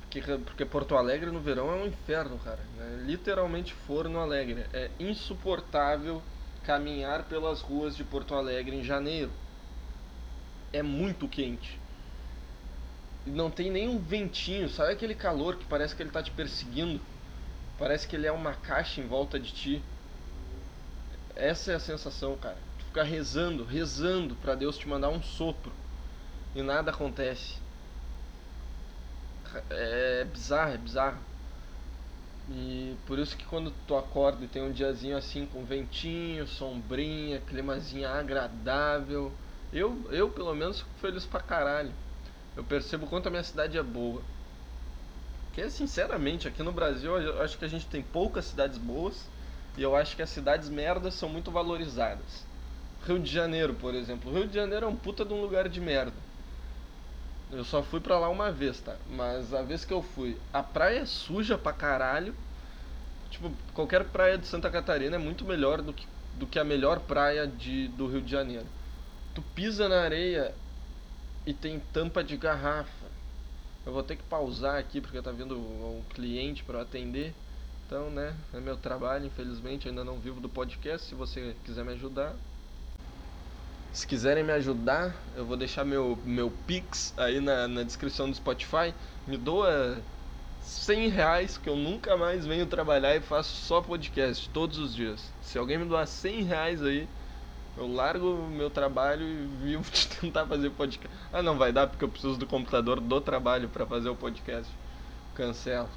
Porque, 0.00 0.20
porque 0.20 0.64
Porto 0.64 0.96
Alegre 0.96 1.30
no 1.30 1.40
verão 1.40 1.70
é 1.70 1.76
um 1.76 1.86
inferno, 1.86 2.38
cara. 2.38 2.60
É 2.78 2.96
literalmente 3.04 3.72
forno 3.72 4.20
alegre. 4.20 4.66
É 4.72 4.90
insuportável 5.00 6.22
caminhar 6.64 7.24
pelas 7.24 7.60
ruas 7.60 7.96
de 7.96 8.02
Porto 8.02 8.34
Alegre 8.34 8.76
em 8.76 8.82
janeiro 8.82 9.30
é 10.72 10.82
muito 10.82 11.28
quente. 11.28 11.78
Não 13.26 13.50
tem 13.50 13.70
nenhum 13.70 13.98
ventinho, 13.98 14.68
sabe 14.68 14.92
aquele 14.92 15.14
calor 15.14 15.56
que 15.56 15.64
parece 15.64 15.94
que 15.94 16.02
ele 16.02 16.10
tá 16.10 16.22
te 16.22 16.30
perseguindo? 16.30 17.00
Parece 17.78 18.06
que 18.06 18.16
ele 18.16 18.26
é 18.26 18.32
uma 18.32 18.54
caixa 18.54 19.00
em 19.00 19.06
volta 19.06 19.38
de 19.38 19.52
ti. 19.52 19.82
Essa 21.34 21.72
é 21.72 21.74
a 21.74 21.80
sensação, 21.80 22.36
cara. 22.36 22.58
Tu 22.78 22.84
ficar 22.86 23.02
rezando, 23.02 23.64
rezando 23.64 24.34
para 24.36 24.54
Deus 24.54 24.76
te 24.76 24.86
mandar 24.88 25.08
um 25.08 25.22
sopro 25.22 25.72
e 26.54 26.62
nada 26.62 26.90
acontece. 26.90 27.56
É 29.70 30.24
bizarro, 30.24 30.74
é 30.74 30.78
bizarro. 30.78 31.33
E 32.50 32.96
por 33.06 33.18
isso 33.18 33.36
que 33.36 33.44
quando 33.44 33.72
tu 33.86 33.96
acorda 33.96 34.44
e 34.44 34.48
tem 34.48 34.62
um 34.62 34.72
diazinho 34.72 35.16
assim 35.16 35.46
com 35.46 35.64
ventinho, 35.64 36.46
sombrinha, 36.46 37.40
climazinho 37.40 38.08
agradável, 38.08 39.32
eu, 39.72 39.98
eu 40.10 40.28
pelo 40.28 40.54
menos, 40.54 40.80
fico 40.80 40.90
feliz 41.00 41.24
pra 41.24 41.40
caralho. 41.40 41.92
Eu 42.56 42.62
percebo 42.62 43.06
quanto 43.06 43.26
a 43.26 43.30
minha 43.30 43.42
cidade 43.42 43.76
é 43.78 43.82
boa. 43.82 44.22
Porque, 45.46 45.70
sinceramente, 45.70 46.46
aqui 46.46 46.62
no 46.62 46.72
Brasil, 46.72 47.16
eu 47.18 47.42
acho 47.42 47.56
que 47.56 47.64
a 47.64 47.68
gente 47.68 47.86
tem 47.86 48.02
poucas 48.02 48.44
cidades 48.44 48.78
boas. 48.78 49.28
E 49.76 49.82
eu 49.82 49.96
acho 49.96 50.14
que 50.14 50.22
as 50.22 50.30
cidades 50.30 50.68
merdas 50.68 51.14
são 51.14 51.28
muito 51.28 51.50
valorizadas. 51.50 52.44
Rio 53.04 53.18
de 53.18 53.30
Janeiro, 53.30 53.74
por 53.74 53.94
exemplo. 53.94 54.32
Rio 54.32 54.46
de 54.46 54.54
Janeiro 54.54 54.86
é 54.86 54.88
um 54.88 54.96
puta 54.96 55.24
de 55.24 55.32
um 55.32 55.40
lugar 55.40 55.68
de 55.68 55.80
merda. 55.80 56.23
Eu 57.50 57.64
só 57.64 57.82
fui 57.82 58.00
pra 58.00 58.18
lá 58.18 58.28
uma 58.28 58.50
vez, 58.50 58.80
tá? 58.80 58.96
Mas 59.08 59.54
a 59.54 59.62
vez 59.62 59.84
que 59.84 59.92
eu 59.92 60.02
fui, 60.02 60.36
a 60.52 60.62
praia 60.62 61.00
é 61.00 61.06
suja 61.06 61.56
pra 61.56 61.72
caralho. 61.72 62.34
Tipo, 63.30 63.52
qualquer 63.72 64.04
praia 64.04 64.38
de 64.38 64.46
Santa 64.46 64.70
Catarina 64.70 65.16
é 65.16 65.18
muito 65.18 65.44
melhor 65.44 65.82
do 65.82 65.92
que, 65.92 66.06
do 66.34 66.46
que 66.46 66.58
a 66.58 66.64
melhor 66.64 67.00
praia 67.00 67.46
de, 67.46 67.88
do 67.88 68.06
Rio 68.06 68.22
de 68.22 68.30
Janeiro 68.30 68.66
tu 69.34 69.42
pisa 69.54 69.88
na 69.88 70.00
areia 70.00 70.54
e 71.44 71.52
tem 71.52 71.80
tampa 71.92 72.22
de 72.22 72.36
garrafa. 72.36 73.06
Eu 73.84 73.92
vou 73.92 74.02
ter 74.02 74.16
que 74.16 74.22
pausar 74.22 74.78
aqui 74.78 75.00
porque 75.00 75.20
tá 75.20 75.32
vindo 75.32 75.58
um 75.58 76.02
cliente 76.10 76.62
para 76.62 76.80
atender. 76.80 77.34
Então, 77.86 78.08
né, 78.08 78.34
é 78.54 78.60
meu 78.60 78.76
trabalho, 78.76 79.26
infelizmente, 79.26 79.88
ainda 79.88 80.04
não 80.04 80.18
vivo 80.18 80.40
do 80.40 80.48
podcast. 80.48 81.08
Se 81.08 81.14
você 81.14 81.54
quiser 81.64 81.84
me 81.84 81.92
ajudar, 81.92 82.34
se 83.94 84.08
quiserem 84.08 84.42
me 84.42 84.52
ajudar, 84.52 85.14
eu 85.36 85.46
vou 85.46 85.56
deixar 85.56 85.84
meu, 85.84 86.18
meu 86.24 86.50
Pix 86.66 87.14
aí 87.16 87.40
na, 87.40 87.68
na 87.68 87.84
descrição 87.84 88.28
do 88.28 88.34
Spotify. 88.34 88.92
Me 89.24 89.36
doa 89.36 89.98
100 90.60 91.08
reais 91.10 91.56
que 91.56 91.68
eu 91.68 91.76
nunca 91.76 92.16
mais 92.16 92.44
venho 92.44 92.66
trabalhar 92.66 93.14
e 93.14 93.20
faço 93.20 93.54
só 93.54 93.80
podcast 93.80 94.50
todos 94.50 94.78
os 94.78 94.96
dias. 94.96 95.32
Se 95.40 95.56
alguém 95.56 95.78
me 95.78 95.84
doar 95.84 96.08
100 96.08 96.42
reais 96.42 96.82
aí, 96.82 97.08
eu 97.76 97.86
largo 97.86 98.48
meu 98.48 98.68
trabalho 98.68 99.22
e 99.22 99.46
vivo 99.62 99.84
de 99.88 100.08
tentar 100.08 100.44
fazer 100.44 100.70
podcast. 100.70 101.16
Ah, 101.32 101.40
não 101.40 101.56
vai 101.56 101.72
dar 101.72 101.86
porque 101.86 102.04
eu 102.04 102.08
preciso 102.08 102.36
do 102.36 102.46
computador 102.46 102.98
do 102.98 103.20
trabalho 103.20 103.68
para 103.68 103.86
fazer 103.86 104.08
o 104.08 104.16
podcast. 104.16 104.70
Cancela. 105.36 105.88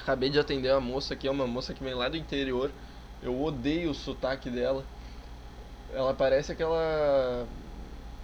Acabei 0.00 0.30
de 0.30 0.38
atender 0.38 0.72
uma 0.72 0.80
moça 0.80 1.12
aqui, 1.12 1.28
é 1.28 1.30
uma 1.30 1.46
moça 1.46 1.74
que 1.74 1.84
vem 1.84 1.92
lá 1.92 2.08
do 2.08 2.16
interior. 2.16 2.70
Eu 3.22 3.38
odeio 3.42 3.90
o 3.90 3.94
sotaque 3.94 4.48
dela. 4.48 4.82
Ela 5.94 6.14
parece 6.14 6.52
aquela 6.52 7.46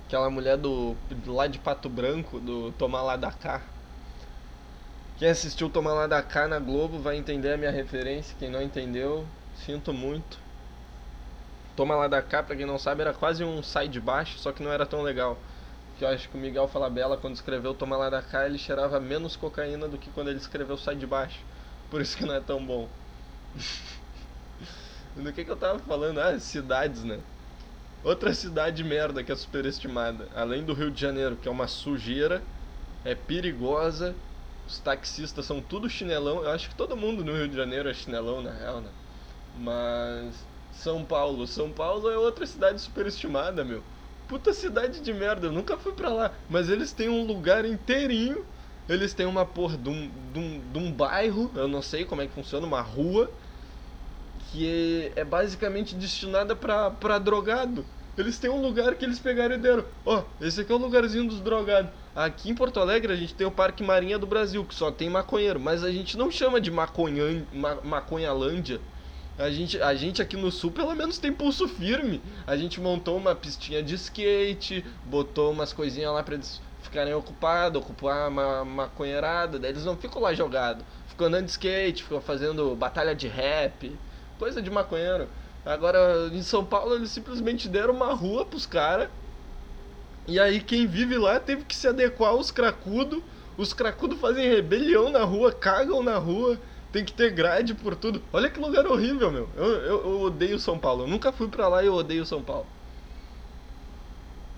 aquela 0.07 0.29
mulher 0.29 0.57
do 0.59 0.97
lá 1.27 1.47
de 1.47 1.59
Pato 1.59 1.89
Branco, 1.89 2.39
do 2.39 2.73
Tomar 2.73 3.03
Lá 3.03 3.17
da 3.17 3.33
Cá. 3.33 3.63
Quem 5.17 5.29
assistiu 5.29 5.71
Tomar 5.71 5.95
Lá 5.95 6.07
da 6.07 6.23
Cá 6.23 6.47
na 6.47 6.59
Globo 6.59 6.99
vai 6.99 7.17
entender 7.17 7.53
a 7.53 7.57
minha 7.57 7.71
referência. 7.71 8.37
Quem 8.39 8.51
não 8.51 8.61
entendeu, 8.63 9.27
sinto 9.55 9.93
muito. 9.93 10.43
Toma 11.75 11.97
lá 11.97 12.07
da 12.07 12.21
cá, 12.21 12.43
pra 12.43 12.55
quem 12.55 12.67
não 12.67 12.79
sabe, 12.79 13.01
era 13.01 13.15
quase 13.15 13.43
um 13.43 13.63
sai 13.63 13.89
de 13.89 13.99
baixo, 13.99 14.39
só 14.39 14.53
que 14.53 14.63
não 14.63 14.71
era 14.71 14.85
tão 14.85 15.03
legal. 15.03 15.39
Que 15.99 16.05
eu 16.05 16.09
acho 16.09 16.29
que 16.29 16.37
o 16.37 16.41
Miguel 16.41 16.69
Falabella, 16.69 17.17
quando 17.17 17.35
escreveu 17.35 17.75
Toma 17.75 17.97
lá 17.97 18.11
da 18.11 18.21
cá, 18.21 18.45
ele 18.45 18.59
cheirava 18.59 19.01
menos 19.01 19.37
cocaína 19.37 19.89
do 19.89 19.97
que 19.97 20.11
quando 20.11 20.29
ele 20.29 20.39
escreveu 20.39 20.77
Sai 20.77 20.97
de 20.97 21.07
Baixo. 21.07 21.41
Por 21.91 22.01
isso 22.01 22.17
que 22.17 22.25
não 22.27 22.35
é 22.35 22.41
tão 22.41 22.65
bom. 22.65 22.89
do 25.17 25.33
que, 25.33 25.45
que 25.45 25.51
eu 25.51 25.57
tava 25.57 25.79
falando? 25.79 26.19
Ah, 26.19 26.39
cidades, 26.39 27.05
né? 27.05 27.21
Outra 28.05 28.35
cidade 28.35 28.83
merda 28.83 29.23
que 29.23 29.31
é 29.31 29.37
superestimada, 29.37 30.29
além 30.35 30.65
do 30.65 30.73
Rio 30.73 30.91
de 30.91 31.01
Janeiro, 31.01 31.37
que 31.37 31.47
é 31.47 31.51
uma 31.51 31.69
sujeira, 31.69 32.43
é 33.05 33.15
perigosa, 33.15 34.15
os 34.67 34.81
taxistas 34.81 35.47
são 35.47 35.61
tudo 35.61 35.89
chinelão. 35.89 36.43
Eu 36.43 36.51
acho 36.51 36.69
que 36.69 36.75
todo 36.75 36.97
mundo 36.97 37.25
no 37.25 37.33
Rio 37.33 37.49
de 37.49 37.55
Janeiro 37.55 37.89
é 37.89 37.95
chinelão, 37.95 38.43
na 38.43 38.51
real, 38.51 38.81
né? 38.81 38.89
Mas 39.59 40.35
são 40.73 41.05
Paulo. 41.05 41.47
São 41.47 41.71
Paulo 41.71 42.11
é 42.11 42.19
outra 42.19 42.45
cidade 42.45 42.81
superestimada, 42.81 43.65
meu. 43.65 43.85
Puta 44.27 44.53
cidade 44.53 45.01
de 45.01 45.13
merda, 45.13 45.47
eu 45.47 45.53
nunca 45.53 45.77
fui 45.77 45.93
pra 45.93 46.09
lá. 46.09 46.33
Mas 46.49 46.69
eles 46.69 46.93
têm 46.93 47.09
um 47.09 47.25
lugar 47.25 47.65
inteirinho. 47.65 48.45
Eles 48.89 49.15
têm 49.15 49.27
uma 49.27 49.47
porra 49.47 49.77
de 49.77 49.89
um, 49.89 50.11
de 50.33 50.39
um, 50.41 50.73
de 50.73 50.79
um 50.79 50.91
bairro, 50.91 51.53
eu 51.55 51.69
não 51.69 51.81
sei 51.81 52.05
como 52.05 52.21
é 52.21 52.27
que 52.27 52.33
funciona, 52.35 52.67
uma 52.67 52.81
rua. 52.81 53.31
Que 54.53 55.11
é 55.17 55.25
basicamente 55.25 55.95
destinada 55.95 56.55
pra 56.55 57.19
drogado. 57.19 57.85
Eles 58.17 58.39
têm 58.39 58.51
um 58.51 58.61
lugar 58.61 58.95
que 58.95 59.05
eles 59.05 59.19
pegaram 59.19 59.55
e 59.55 59.59
deram. 59.59 59.87
Ó, 60.05 60.19
oh, 60.21 60.45
esse 60.45 60.61
aqui 60.61 60.71
é 60.71 60.75
o 60.75 60.79
lugarzinho 60.79 61.27
dos 61.27 61.41
drogados. 61.41 61.91
Aqui 62.15 62.51
em 62.51 62.55
Porto 62.55 62.79
Alegre 62.79 63.11
a 63.11 63.17
gente 63.17 63.33
tem 63.33 63.47
o 63.47 63.51
Parque 63.51 63.83
Marinha 63.83 64.19
do 64.19 64.27
Brasil, 64.27 64.63
que 64.67 64.75
só 64.75 64.91
tem 64.91 65.09
maconheiro, 65.09 65.59
mas 65.59 65.83
a 65.83 65.91
gente 65.91 66.19
não 66.19 66.31
chama 66.31 66.61
de 66.61 66.71
maconha, 66.71 67.47
ma, 67.51 67.77
maconhalândia. 67.77 68.79
A 69.39 69.51
gente, 69.51 69.81
a 69.81 69.95
gente 69.95 70.21
aqui 70.21 70.37
no 70.37 70.53
sul 70.53 70.71
pelo 70.71 70.95
menos 70.95 71.17
tem 71.17 71.33
pulso 71.33 71.67
firme. 71.67 72.21
A 72.47 72.55
gente 72.55 72.79
montou 72.79 73.17
uma 73.17 73.35
pistinha 73.35 73.83
de 73.83 73.95
skate, 73.95 74.85
botou 75.07 75.51
umas 75.51 75.73
coisinhas 75.73 76.13
lá 76.13 76.23
pra 76.23 76.35
eles 76.35 76.61
ficarem 76.83 77.15
ocupados, 77.15 77.81
ocupar 77.81 78.29
uma 78.29 78.63
maconheirada, 78.67 79.59
daí 79.59 79.71
eles 79.71 79.87
não 79.87 79.97
ficam 79.97 80.21
lá 80.21 80.35
jogados. 80.35 80.85
Ficam 81.09 81.29
andando 81.29 81.47
de 81.47 81.53
skate, 81.53 82.03
ficam 82.03 82.21
fazendo 82.21 82.77
batalha 82.77 83.15
de 83.15 83.27
rap, 83.27 83.91
coisa 84.43 84.61
de 84.61 84.69
maconheiro. 84.69 85.29
Agora, 85.65 86.29
em 86.33 86.43
São 86.43 86.65
Paulo, 86.65 86.97
eles 86.97 87.11
simplesmente 87.11 87.69
deram 87.69 87.95
uma 87.95 88.13
rua 88.13 88.45
pros 88.45 88.67
caras. 88.67 89.09
E 90.27 90.41
aí, 90.41 90.61
quem 90.61 90.85
vive 90.85 91.17
lá 91.17 91.39
teve 91.39 91.63
que 91.63 91.77
se 91.77 91.87
adequar 91.87 92.31
aos 92.31 92.51
cracudos. 92.51 93.23
Os 93.57 93.73
cracudos 93.73 94.19
fazem 94.19 94.49
rebelião 94.49 95.11
na 95.11 95.23
rua, 95.23 95.53
cagam 95.53 96.03
na 96.03 96.19
rua. 96.19 96.59
Tem 96.91 97.05
que 97.05 97.13
ter 97.13 97.31
grade 97.31 97.73
por 97.73 97.95
tudo. 97.95 98.21
Olha 98.33 98.51
que 98.51 98.59
lugar 98.59 98.85
horrível, 98.85 99.31
meu. 99.31 99.49
Eu, 99.57 99.65
eu, 99.65 100.05
eu 100.07 100.21
odeio 100.23 100.59
São 100.59 100.77
Paulo. 100.77 101.05
Eu 101.05 101.09
nunca 101.09 101.31
fui 101.31 101.47
pra 101.47 101.69
lá 101.69 101.81
e 101.81 101.87
eu 101.87 101.95
odeio 101.95 102.27
São 102.27 102.43
Paulo. 102.43 102.67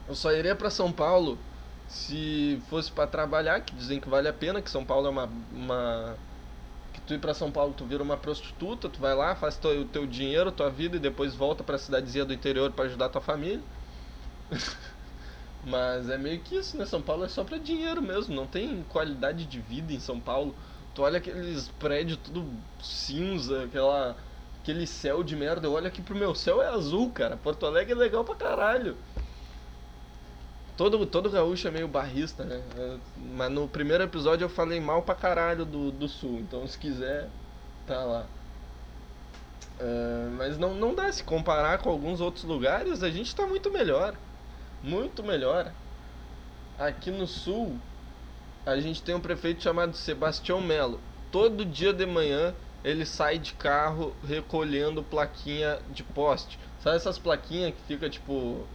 Eu 0.08 0.14
só 0.14 0.32
iria 0.32 0.56
pra 0.56 0.70
São 0.70 0.90
Paulo 0.90 1.38
se 1.86 2.58
fosse 2.70 2.90
para 2.90 3.06
trabalhar, 3.06 3.60
que 3.60 3.74
dizem 3.74 4.00
que 4.00 4.08
vale 4.08 4.28
a 4.28 4.32
pena, 4.32 4.62
que 4.62 4.70
São 4.70 4.82
Paulo 4.82 5.08
é 5.08 5.10
uma, 5.10 5.28
uma 5.52 6.16
tu 7.06 7.14
ir 7.14 7.18
para 7.18 7.34
São 7.34 7.50
Paulo, 7.50 7.74
tu 7.76 7.84
vira 7.84 8.02
uma 8.02 8.16
prostituta, 8.16 8.88
tu 8.88 9.00
vai 9.00 9.14
lá, 9.14 9.34
faz 9.34 9.58
o 9.62 9.84
teu 9.84 10.06
dinheiro, 10.06 10.50
tua 10.50 10.70
vida 10.70 10.96
e 10.96 11.00
depois 11.00 11.34
volta 11.34 11.62
para 11.62 11.76
a 11.76 11.78
cidadezinha 11.78 12.24
do 12.24 12.32
interior 12.32 12.72
para 12.72 12.86
ajudar 12.86 13.08
tua 13.08 13.20
família. 13.20 13.62
Mas 15.66 16.10
é 16.10 16.18
meio 16.18 16.40
que 16.40 16.56
isso, 16.56 16.76
né? 16.76 16.84
São 16.84 17.00
Paulo 17.00 17.24
é 17.24 17.28
só 17.28 17.42
pra 17.42 17.56
dinheiro 17.56 18.02
mesmo, 18.02 18.34
não 18.34 18.46
tem 18.46 18.84
qualidade 18.90 19.46
de 19.46 19.60
vida 19.60 19.92
em 19.92 20.00
São 20.00 20.20
Paulo. 20.20 20.54
Tu 20.94 21.02
olha 21.02 21.18
aqueles 21.18 21.68
prédios 21.78 22.18
tudo 22.22 22.46
cinza, 22.80 23.64
aquela 23.64 24.16
aquele 24.62 24.86
céu 24.86 25.22
de 25.22 25.36
merda. 25.36 25.66
Eu 25.66 25.72
olho 25.72 25.86
aqui 25.86 26.00
pro 26.00 26.14
meu 26.14 26.34
céu 26.34 26.62
é 26.62 26.68
azul, 26.68 27.10
cara. 27.10 27.36
Porto 27.36 27.66
Alegre 27.66 27.92
é 27.92 27.96
legal 27.96 28.24
pra 28.24 28.34
caralho. 28.34 28.96
Todo, 30.76 31.06
todo 31.06 31.30
gaúcho 31.30 31.68
é 31.68 31.70
meio 31.70 31.86
barrista, 31.86 32.44
né? 32.44 32.60
Mas 33.16 33.50
no 33.50 33.68
primeiro 33.68 34.02
episódio 34.02 34.44
eu 34.44 34.48
falei 34.48 34.80
mal 34.80 35.02
pra 35.02 35.14
caralho 35.14 35.64
do, 35.64 35.92
do 35.92 36.08
sul, 36.08 36.40
então 36.40 36.66
se 36.66 36.76
quiser, 36.76 37.28
tá 37.86 38.02
lá. 38.04 38.26
Uh, 39.80 40.30
mas 40.36 40.58
não, 40.58 40.74
não 40.74 40.94
dá 40.94 41.10
se 41.12 41.22
comparar 41.22 41.78
com 41.78 41.90
alguns 41.90 42.20
outros 42.20 42.44
lugares, 42.44 43.02
a 43.02 43.10
gente 43.10 43.34
tá 43.34 43.46
muito 43.46 43.70
melhor. 43.70 44.16
Muito 44.82 45.22
melhor. 45.22 45.72
Aqui 46.78 47.10
no 47.10 47.26
sul, 47.26 47.78
a 48.66 48.78
gente 48.78 49.02
tem 49.02 49.14
um 49.14 49.20
prefeito 49.20 49.62
chamado 49.62 49.96
Sebastião 49.96 50.60
Melo. 50.60 51.00
Todo 51.30 51.64
dia 51.64 51.92
de 51.92 52.04
manhã 52.04 52.54
ele 52.84 53.06
sai 53.06 53.38
de 53.38 53.54
carro 53.54 54.14
recolhendo 54.26 55.02
plaquinha 55.02 55.78
de 55.90 56.02
poste. 56.02 56.58
Sabe 56.80 56.96
essas 56.96 57.18
plaquinhas 57.18 57.74
que 57.74 57.80
fica 57.86 58.10
tipo 58.10 58.66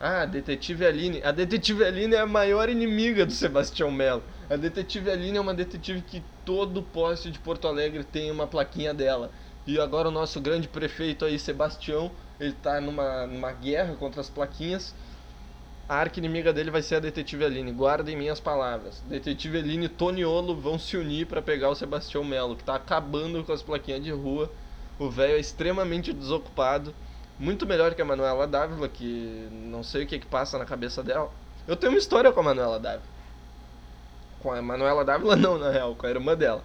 ah, 0.00 0.24
Detetive 0.24 0.86
Aline. 0.86 1.22
A 1.22 1.30
Detetive 1.30 1.84
Aline 1.84 2.14
é 2.14 2.20
a 2.20 2.26
maior 2.26 2.70
inimiga 2.70 3.26
do 3.26 3.32
Sebastião 3.32 3.90
Melo. 3.90 4.22
A 4.48 4.56
Detetive 4.56 5.10
Aline 5.10 5.36
é 5.36 5.40
uma 5.40 5.52
detetive 5.52 6.00
que 6.00 6.22
todo 6.42 6.82
poste 6.82 7.30
de 7.30 7.38
Porto 7.38 7.68
Alegre 7.68 8.02
tem 8.02 8.30
uma 8.30 8.46
plaquinha 8.46 8.94
dela. 8.94 9.30
E 9.66 9.78
agora 9.78 10.08
o 10.08 10.10
nosso 10.10 10.40
grande 10.40 10.66
prefeito 10.66 11.26
aí, 11.26 11.38
Sebastião, 11.38 12.10
ele 12.40 12.54
tá 12.62 12.80
numa, 12.80 13.26
numa 13.26 13.52
guerra 13.52 13.94
contra 13.94 14.22
as 14.22 14.30
plaquinhas. 14.30 14.94
A 15.86 15.96
arca 15.96 16.18
inimiga 16.18 16.50
dele 16.50 16.70
vai 16.70 16.80
ser 16.80 16.94
a 16.94 17.00
Detetive 17.00 17.44
Aline. 17.44 17.70
Guardem 17.70 18.16
minhas 18.16 18.40
palavras. 18.40 19.02
Detetive 19.06 19.58
Aline 19.58 19.84
e 19.84 19.88
Toniolo 19.90 20.56
vão 20.56 20.78
se 20.78 20.96
unir 20.96 21.26
para 21.26 21.42
pegar 21.42 21.68
o 21.68 21.74
Sebastião 21.74 22.24
Melo, 22.24 22.56
que 22.56 22.64
tá 22.64 22.74
acabando 22.74 23.44
com 23.44 23.52
as 23.52 23.62
plaquinhas 23.62 24.02
de 24.02 24.12
rua. 24.12 24.50
O 24.98 25.10
velho 25.10 25.34
é 25.34 25.40
extremamente 25.40 26.10
desocupado 26.10 26.94
muito 27.40 27.66
melhor 27.66 27.94
que 27.94 28.02
a 28.02 28.04
Manuela 28.04 28.46
Dávila, 28.46 28.86
que 28.86 29.48
não 29.50 29.82
sei 29.82 30.04
o 30.04 30.06
que, 30.06 30.18
que 30.18 30.26
passa 30.26 30.58
na 30.58 30.66
cabeça 30.66 31.02
dela. 31.02 31.32
Eu 31.66 31.74
tenho 31.74 31.92
uma 31.92 31.98
história 31.98 32.30
com 32.30 32.40
a 32.40 32.42
Manuela 32.42 32.78
Dávila. 32.78 33.02
Com 34.40 34.52
a 34.52 34.60
Manuela 34.60 35.04
Dávila 35.04 35.36
não, 35.36 35.58
na 35.58 35.70
real, 35.70 35.94
com 35.94 36.06
a 36.06 36.10
irmã 36.10 36.36
dela. 36.36 36.62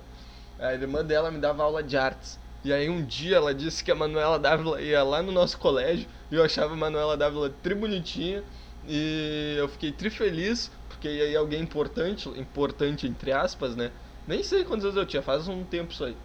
A 0.59 0.73
irmã 0.73 1.03
dela 1.03 1.31
me 1.31 1.39
dava 1.39 1.63
aula 1.63 1.81
de 1.81 1.95
artes. 1.97 2.37
E 2.61 2.73
aí 2.73 2.89
um 2.89 3.05
dia 3.05 3.37
ela 3.37 3.53
disse 3.53 3.83
que 3.83 3.91
a 3.91 3.95
Manuela 3.95 4.37
Dávila 4.37 4.81
ia 4.81 5.01
lá 5.01 5.21
no 5.21 5.31
nosso 5.31 5.57
colégio 5.57 6.09
e 6.29 6.35
eu 6.35 6.43
achava 6.43 6.73
a 6.73 6.77
Manuela 6.77 7.15
Dávila 7.15 7.49
tri 7.63 7.73
bonitinha 7.73 8.43
e 8.87 9.55
eu 9.57 9.69
fiquei 9.69 9.91
tri 9.91 10.09
feliz 10.09 10.71
porque 10.89 11.07
ir 11.07 11.37
alguém 11.37 11.61
importante, 11.61 12.27
importante 12.29 13.07
entre 13.07 13.31
aspas, 13.31 13.75
né? 13.75 13.91
Nem 14.27 14.43
sei 14.43 14.65
quantos 14.65 14.83
anos 14.85 14.97
eu 14.97 15.05
tinha, 15.05 15.21
faz 15.21 15.47
um 15.47 15.63
tempo 15.63 15.93
isso 15.93 16.03
aí. 16.03 16.17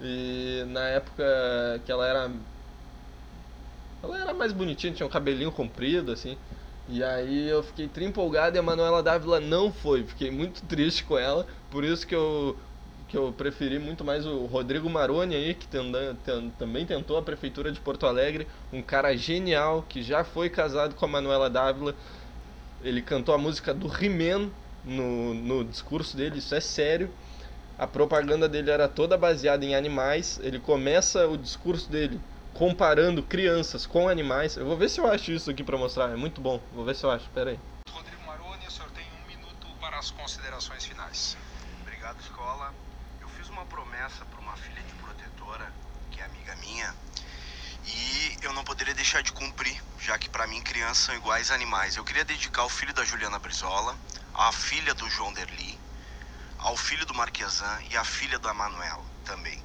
E 0.00 0.64
na 0.68 0.84
época 0.88 1.24
que 1.84 1.90
ela 1.90 2.06
era 2.06 2.30
ela 4.02 4.20
era 4.20 4.34
mais 4.34 4.52
bonitinha, 4.52 4.92
tinha 4.92 5.06
um 5.06 5.10
cabelinho 5.10 5.50
comprido, 5.50 6.12
assim. 6.12 6.36
E 6.88 7.02
aí 7.04 7.48
eu 7.48 7.62
fiquei 7.62 7.90
empolgado 8.06 8.56
e 8.56 8.58
a 8.58 8.62
Manuela 8.62 9.02
Dávila 9.02 9.40
não 9.40 9.70
foi. 9.72 10.04
Fiquei 10.04 10.30
muito 10.30 10.62
triste 10.62 11.04
com 11.04 11.18
ela. 11.18 11.46
Por 11.70 11.84
isso 11.84 12.06
que 12.06 12.14
eu, 12.14 12.56
que 13.08 13.16
eu 13.16 13.32
preferi 13.36 13.78
muito 13.78 14.04
mais 14.04 14.24
o 14.24 14.46
Rodrigo 14.46 14.88
Maroni 14.88 15.34
aí, 15.34 15.54
que 15.54 15.66
tenda, 15.66 16.16
tem, 16.24 16.50
também 16.58 16.86
tentou 16.86 17.18
a 17.18 17.22
prefeitura 17.22 17.70
de 17.70 17.78
Porto 17.80 18.06
Alegre. 18.06 18.46
Um 18.72 18.80
cara 18.80 19.14
genial, 19.16 19.84
que 19.86 20.02
já 20.02 20.24
foi 20.24 20.48
casado 20.48 20.94
com 20.94 21.04
a 21.04 21.08
Manuela 21.08 21.50
Dávila. 21.50 21.94
Ele 22.82 23.02
cantou 23.02 23.34
a 23.34 23.38
música 23.38 23.74
do 23.74 23.86
He-Man 23.86 24.48
no, 24.84 25.34
no 25.34 25.64
discurso 25.64 26.16
dele, 26.16 26.38
isso 26.38 26.54
é 26.54 26.60
sério. 26.60 27.10
A 27.78 27.86
propaganda 27.86 28.48
dele 28.48 28.70
era 28.70 28.88
toda 28.88 29.18
baseada 29.18 29.64
em 29.64 29.74
animais. 29.74 30.40
Ele 30.42 30.58
começa 30.58 31.28
o 31.28 31.36
discurso 31.36 31.90
dele 31.90 32.18
comparando 32.58 33.22
crianças 33.22 33.86
com 33.86 34.08
animais. 34.08 34.56
Eu 34.56 34.66
vou 34.66 34.76
ver 34.76 34.90
se 34.90 35.00
eu 35.00 35.06
acho 35.06 35.30
isso 35.30 35.48
aqui 35.48 35.62
para 35.62 35.78
mostrar, 35.78 36.10
é 36.10 36.16
muito 36.16 36.40
bom. 36.40 36.60
Vou 36.72 36.84
ver 36.84 36.96
se 36.96 37.04
eu 37.04 37.10
acho, 37.10 37.30
pera 37.30 37.50
aí. 37.50 37.60
Rodrigo 37.88 38.20
Maroni, 38.26 38.66
o 38.66 38.70
senhor 38.70 38.90
tem 38.90 39.06
um 39.22 39.28
minuto 39.28 39.68
para 39.80 39.96
as 39.96 40.10
considerações 40.10 40.84
finais. 40.84 41.36
Obrigado, 41.82 42.20
escola. 42.20 42.74
Eu 43.20 43.28
fiz 43.28 43.48
uma 43.48 43.64
promessa 43.66 44.24
para 44.24 44.40
uma 44.40 44.56
filha 44.56 44.82
de 44.82 44.92
protetora, 44.94 45.72
que 46.10 46.20
é 46.20 46.24
amiga 46.24 46.56
minha, 46.56 46.92
e 47.86 48.36
eu 48.42 48.52
não 48.52 48.64
poderia 48.64 48.94
deixar 48.94 49.22
de 49.22 49.30
cumprir, 49.30 49.80
já 50.00 50.18
que 50.18 50.28
para 50.28 50.44
mim 50.48 50.60
crianças 50.60 50.98
são 51.04 51.14
iguais 51.14 51.52
a 51.52 51.54
animais. 51.54 51.94
Eu 51.94 52.02
queria 52.02 52.24
dedicar 52.24 52.62
ao 52.62 52.68
filho 52.68 52.92
da 52.92 53.04
Juliana 53.04 53.38
Brizola, 53.38 53.96
à 54.34 54.50
filha 54.50 54.94
do 54.94 55.08
João 55.08 55.32
Derli, 55.32 55.78
ao 56.58 56.76
filho 56.76 57.06
do 57.06 57.14
Marquesan 57.14 57.78
e 57.88 57.96
à 57.96 58.02
filha 58.02 58.38
da 58.40 58.52
Manuela 58.52 59.04
também. 59.24 59.62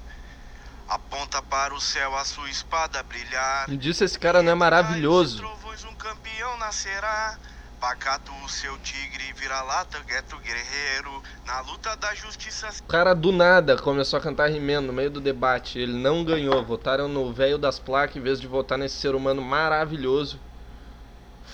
Aponta 0.94 1.42
para 1.42 1.74
o 1.74 1.82
céu 1.82 2.16
a 2.16 2.24
sua 2.24 2.48
espada 2.52 3.02
brilhar. 3.02 3.68
Me 3.68 3.76
disse 3.76 4.04
esse 4.04 4.20
cara 4.20 4.44
não 4.44 4.52
é 4.52 4.54
maravilhoso. 4.54 5.40
Trovões, 5.40 5.84
um 5.86 5.96
campeão 5.96 6.56
nascerá. 6.60 7.36
Pacato, 7.80 8.32
o 8.46 8.48
seu 8.48 8.78
tigre, 8.78 9.34
vira-lata, 9.34 10.00
gueto 10.08 10.38
guerreiro, 10.38 11.24
na 11.48 11.62
luta 11.62 11.96
da 11.98 12.14
justiça. 12.14 12.70
O 12.80 12.84
cara 12.84 13.16
do 13.16 13.32
nada 13.32 13.76
começou 13.76 14.20
a 14.20 14.22
cantar 14.22 14.52
rimendo 14.52 14.86
no 14.86 14.94
meio 14.94 15.10
do 15.10 15.20
debate. 15.20 15.80
Ele 15.80 15.98
não 15.98 16.24
ganhou. 16.24 16.64
Votaram 16.64 17.08
no 17.08 17.34
velho 17.34 17.58
das 17.58 17.80
placas 17.80 18.18
em 18.18 18.22
vez 18.22 18.40
de 18.40 18.46
votar 18.46 18.78
nesse 18.78 18.98
ser 18.98 19.16
humano 19.16 19.42
maravilhoso. 19.42 20.40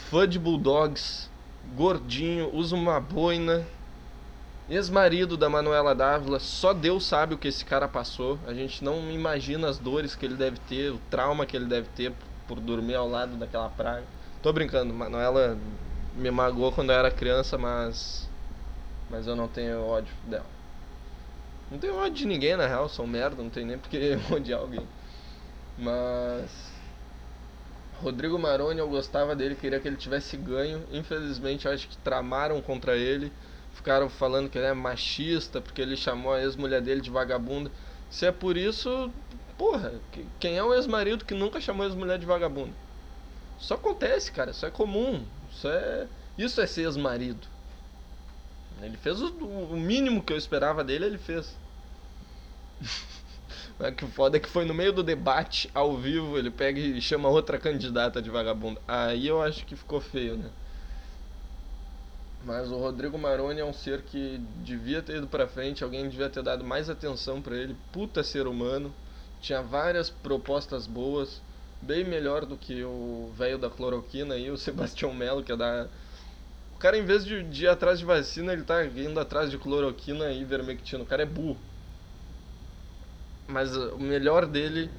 Fã 0.10 0.28
de 0.28 0.38
Bulldogs, 0.38 1.30
gordinho, 1.76 2.54
usa 2.54 2.76
uma 2.76 3.00
boina. 3.00 3.66
Ex-marido 4.70 5.36
da 5.36 5.50
Manuela 5.50 5.96
Dávila, 5.96 6.40
só 6.40 6.74
Deus 6.74 7.04
sabe 7.04 7.34
o 7.34 7.40
que 7.40 7.48
esse 7.48 7.66
cara 7.66 7.88
passou. 7.88 8.38
A 8.46 8.54
gente 8.54 8.84
não 8.84 9.10
imagina 9.10 9.68
as 9.68 9.80
dores 9.80 10.14
que 10.14 10.24
ele 10.24 10.36
deve 10.36 10.60
ter, 10.60 10.92
o 10.92 11.00
trauma 11.10 11.44
que 11.44 11.58
ele 11.58 11.66
deve 11.66 11.88
ter 11.96 12.14
por 12.48 12.60
dormir 12.60 12.94
ao 12.94 13.10
lado 13.10 13.36
daquela 13.36 13.68
praia. 13.68 14.04
Tô 14.44 14.54
brincando, 14.54 14.94
Manuela 14.94 15.58
me 16.16 16.30
magoou 16.30 16.72
quando 16.72 16.92
eu 16.92 17.00
era 17.00 17.10
criança, 17.10 17.58
mas. 17.58 18.30
Mas 19.10 19.26
eu 19.26 19.36
não 19.36 19.48
tenho 19.48 19.82
ódio 19.82 20.14
dela. 20.28 20.46
Não 21.72 21.80
tenho 21.80 21.96
ódio 21.96 22.14
de 22.14 22.28
ninguém, 22.28 22.56
na 22.56 22.68
real, 22.68 22.88
sou 22.88 23.06
um 23.06 23.08
merda, 23.08 23.42
não 23.42 23.50
tem 23.50 23.66
nem 23.66 23.80
porque 23.80 24.20
odiar 24.32 24.60
alguém. 24.60 24.88
Mas. 25.80 26.70
Rodrigo 28.04 28.38
Maroni, 28.38 28.80
eu 28.80 28.88
gostava 28.88 29.36
dele, 29.36 29.56
queria 29.56 29.80
que 29.80 29.88
ele 29.88 29.98
tivesse 29.98 30.38
ganho. 30.38 30.84
Infelizmente, 30.92 31.68
acho 31.68 31.88
que 31.88 31.98
tramaram 31.98 32.62
contra 32.62 32.96
ele 32.96 33.32
ficaram 33.80 34.10
falando 34.10 34.50
que 34.50 34.58
ele 34.58 34.68
é 34.68 34.74
machista 34.74 35.62
porque 35.62 35.82
ele 35.82 35.96
chamou 35.96 36.34
a 36.34 36.42
ex-mulher 36.42 36.82
dele 36.82 37.00
de 37.00 37.10
vagabunda. 37.10 37.72
Se 38.10 38.26
é 38.26 38.32
por 38.32 38.58
isso, 38.58 39.10
porra, 39.58 39.94
quem 40.38 40.58
é 40.58 40.64
o 40.64 40.74
ex-marido 40.74 41.24
que 41.24 41.34
nunca 41.34 41.62
chamou 41.62 41.84
a 41.84 41.88
ex-mulher 41.88 42.20
de 42.20 42.26
vagabunda? 42.26 42.74
Isso 43.58 43.74
acontece, 43.74 44.34
cara, 44.34 44.52
isso 44.52 44.66
é 44.66 44.70
comum. 44.70 45.24
Isso 45.50 45.68
é, 45.70 46.08
isso 46.38 46.60
é 46.60 46.68
ser 46.68 46.82
ex-marido. 46.82 47.48
Ele 48.82 48.98
fez 48.98 49.22
o, 49.22 49.30
o 49.30 49.78
mínimo 49.78 50.22
que 50.22 50.34
eu 50.34 50.38
esperava 50.38 50.84
dele, 50.84 51.06
ele 51.06 51.18
fez. 51.18 51.56
Mas 53.80 53.96
que 53.96 54.04
o 54.04 54.10
foda 54.10 54.36
é 54.36 54.40
que 54.42 54.50
foi 54.50 54.66
no 54.66 54.74
meio 54.74 54.92
do 54.92 55.04
debate, 55.04 55.70
ao 55.74 55.96
vivo, 55.96 56.38
ele 56.38 56.52
pega 56.52 56.80
e 56.80 57.02
chama 57.02 57.30
outra 57.30 57.58
candidata 57.58 58.22
de 58.22 58.30
vagabunda. 58.30 58.82
Aí 58.86 59.26
eu 59.26 59.42
acho 59.42 59.66
que 59.66 59.76
ficou 59.76 60.02
feio, 60.02 60.36
né? 60.36 60.50
Mas 62.50 62.72
o 62.72 62.78
Rodrigo 62.78 63.16
Maroni 63.16 63.60
é 63.60 63.64
um 63.64 63.72
ser 63.72 64.02
que 64.02 64.42
devia 64.64 65.04
ter 65.04 65.18
ido 65.18 65.28
pra 65.28 65.48
frente, 65.48 65.84
alguém 65.84 66.10
devia 66.10 66.32
ter 66.32 66.42
dado 66.42 66.64
mais 66.64 66.90
atenção 66.90 67.40
pra 67.44 67.56
ele. 67.56 67.78
Puta 67.92 68.24
ser 68.24 68.48
humano, 68.48 68.92
tinha 69.40 69.62
várias 69.62 70.10
propostas 70.10 70.88
boas, 70.88 71.44
bem 71.80 72.04
melhor 72.04 72.48
do 72.48 72.58
que 72.58 72.84
o 72.84 73.32
velho 73.38 73.60
da 73.60 73.70
cloroquina 73.70 74.34
aí, 74.34 74.50
o 74.50 74.58
Sebastião 74.58 75.14
Melo, 75.14 75.44
que 75.44 75.52
é 75.52 75.56
da. 75.56 75.88
O 76.76 76.80
cara, 76.80 76.98
em 76.98 77.06
vez 77.06 77.24
de, 77.24 77.44
de 77.44 77.66
ir 77.66 77.68
atrás 77.68 78.00
de 78.00 78.06
vacina, 78.06 78.52
ele 78.52 78.64
tá 78.64 78.84
indo 78.84 79.20
atrás 79.20 79.52
de 79.52 79.58
cloroquina 79.60 80.32
e 80.32 80.42
ivermectina. 80.42 81.04
O 81.04 81.06
cara 81.06 81.22
é 81.22 81.28
burro. 81.28 81.60
Mas 83.48 83.78
uh, 83.78 83.94
o 83.94 84.00
melhor 84.00 84.48
dele 84.48 84.90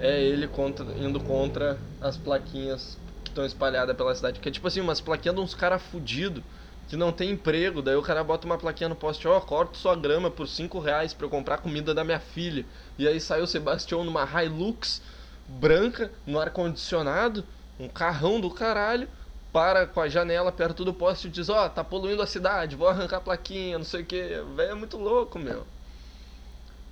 é 0.00 0.22
ele 0.22 0.48
contra, 0.48 0.86
indo 0.98 1.20
contra 1.20 1.78
as 2.00 2.16
plaquinhas 2.16 2.96
que 3.22 3.28
estão 3.28 3.44
espalhadas 3.44 3.94
pela 3.94 4.14
cidade. 4.14 4.40
Que 4.40 4.48
é 4.48 4.52
tipo 4.52 4.66
assim, 4.66 4.80
umas 4.80 5.02
plaquinhas 5.02 5.36
de 5.36 5.42
uns 5.42 5.54
caras 5.54 5.82
fudidos 5.82 6.42
que 6.92 6.96
não 6.98 7.10
tem 7.10 7.30
emprego. 7.30 7.80
Daí 7.80 7.96
o 7.96 8.02
cara 8.02 8.22
bota 8.22 8.44
uma 8.44 8.58
plaquinha 8.58 8.86
no 8.86 8.94
poste: 8.94 9.26
Ó, 9.26 9.38
oh, 9.38 9.40
corto 9.40 9.78
sua 9.78 9.96
grama 9.96 10.30
por 10.30 10.46
5 10.46 10.78
reais 10.78 11.14
pra 11.14 11.24
eu 11.24 11.30
comprar 11.30 11.56
comida 11.56 11.94
da 11.94 12.04
minha 12.04 12.20
filha. 12.20 12.66
E 12.98 13.08
aí 13.08 13.18
saiu 13.18 13.44
o 13.44 13.46
Sebastião 13.46 14.04
numa 14.04 14.24
Hilux 14.24 15.00
branca, 15.48 16.12
no 16.26 16.38
ar-condicionado, 16.38 17.46
um 17.80 17.88
carrão 17.88 18.38
do 18.38 18.50
caralho. 18.50 19.08
Para 19.50 19.86
com 19.86 20.00
a 20.00 20.08
janela 20.08 20.52
perto 20.52 20.84
do 20.84 20.92
poste 20.92 21.28
e 21.28 21.30
diz: 21.30 21.48
Ó, 21.48 21.64
oh, 21.64 21.70
tá 21.70 21.82
poluindo 21.82 22.20
a 22.20 22.26
cidade, 22.26 22.76
vou 22.76 22.88
arrancar 22.88 23.16
a 23.16 23.20
plaquinha, 23.22 23.78
não 23.78 23.86
sei 23.86 24.02
o 24.02 24.04
que. 24.04 24.20
Velho, 24.54 24.72
é 24.72 24.74
muito 24.74 24.98
louco, 24.98 25.38
meu. 25.38 25.66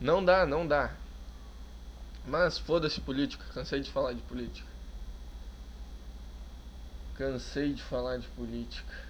Não 0.01 0.25
dá, 0.25 0.47
não 0.47 0.67
dá. 0.67 0.93
Mas 2.27 2.57
foda-se 2.57 3.03
política, 3.03 3.45
cansei 3.53 3.81
de 3.81 3.91
falar 3.91 4.15
de 4.15 4.23
política. 4.23 4.67
Cansei 7.17 7.75
de 7.75 7.83
falar 7.83 8.17
de 8.17 8.29
política. 8.29 9.10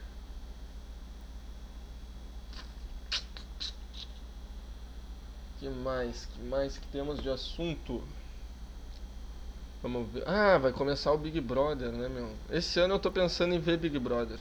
Que 5.61 5.69
mais? 5.69 6.27
Que 6.35 6.43
mais 6.43 6.79
que 6.79 6.87
temos 6.89 7.23
de 7.23 7.29
assunto? 7.29 8.03
Vamos 9.83 10.11
ver. 10.11 10.27
Ah, 10.27 10.57
vai 10.57 10.73
começar 10.73 11.13
o 11.13 11.19
Big 11.19 11.39
Brother, 11.41 11.93
né, 11.93 12.09
meu? 12.09 12.35
Esse 12.51 12.81
ano 12.81 12.95
eu 12.95 12.99
tô 12.99 13.13
pensando 13.13 13.55
em 13.55 13.61
ver 13.61 13.77
Big 13.77 13.99
Brother. 13.99 14.39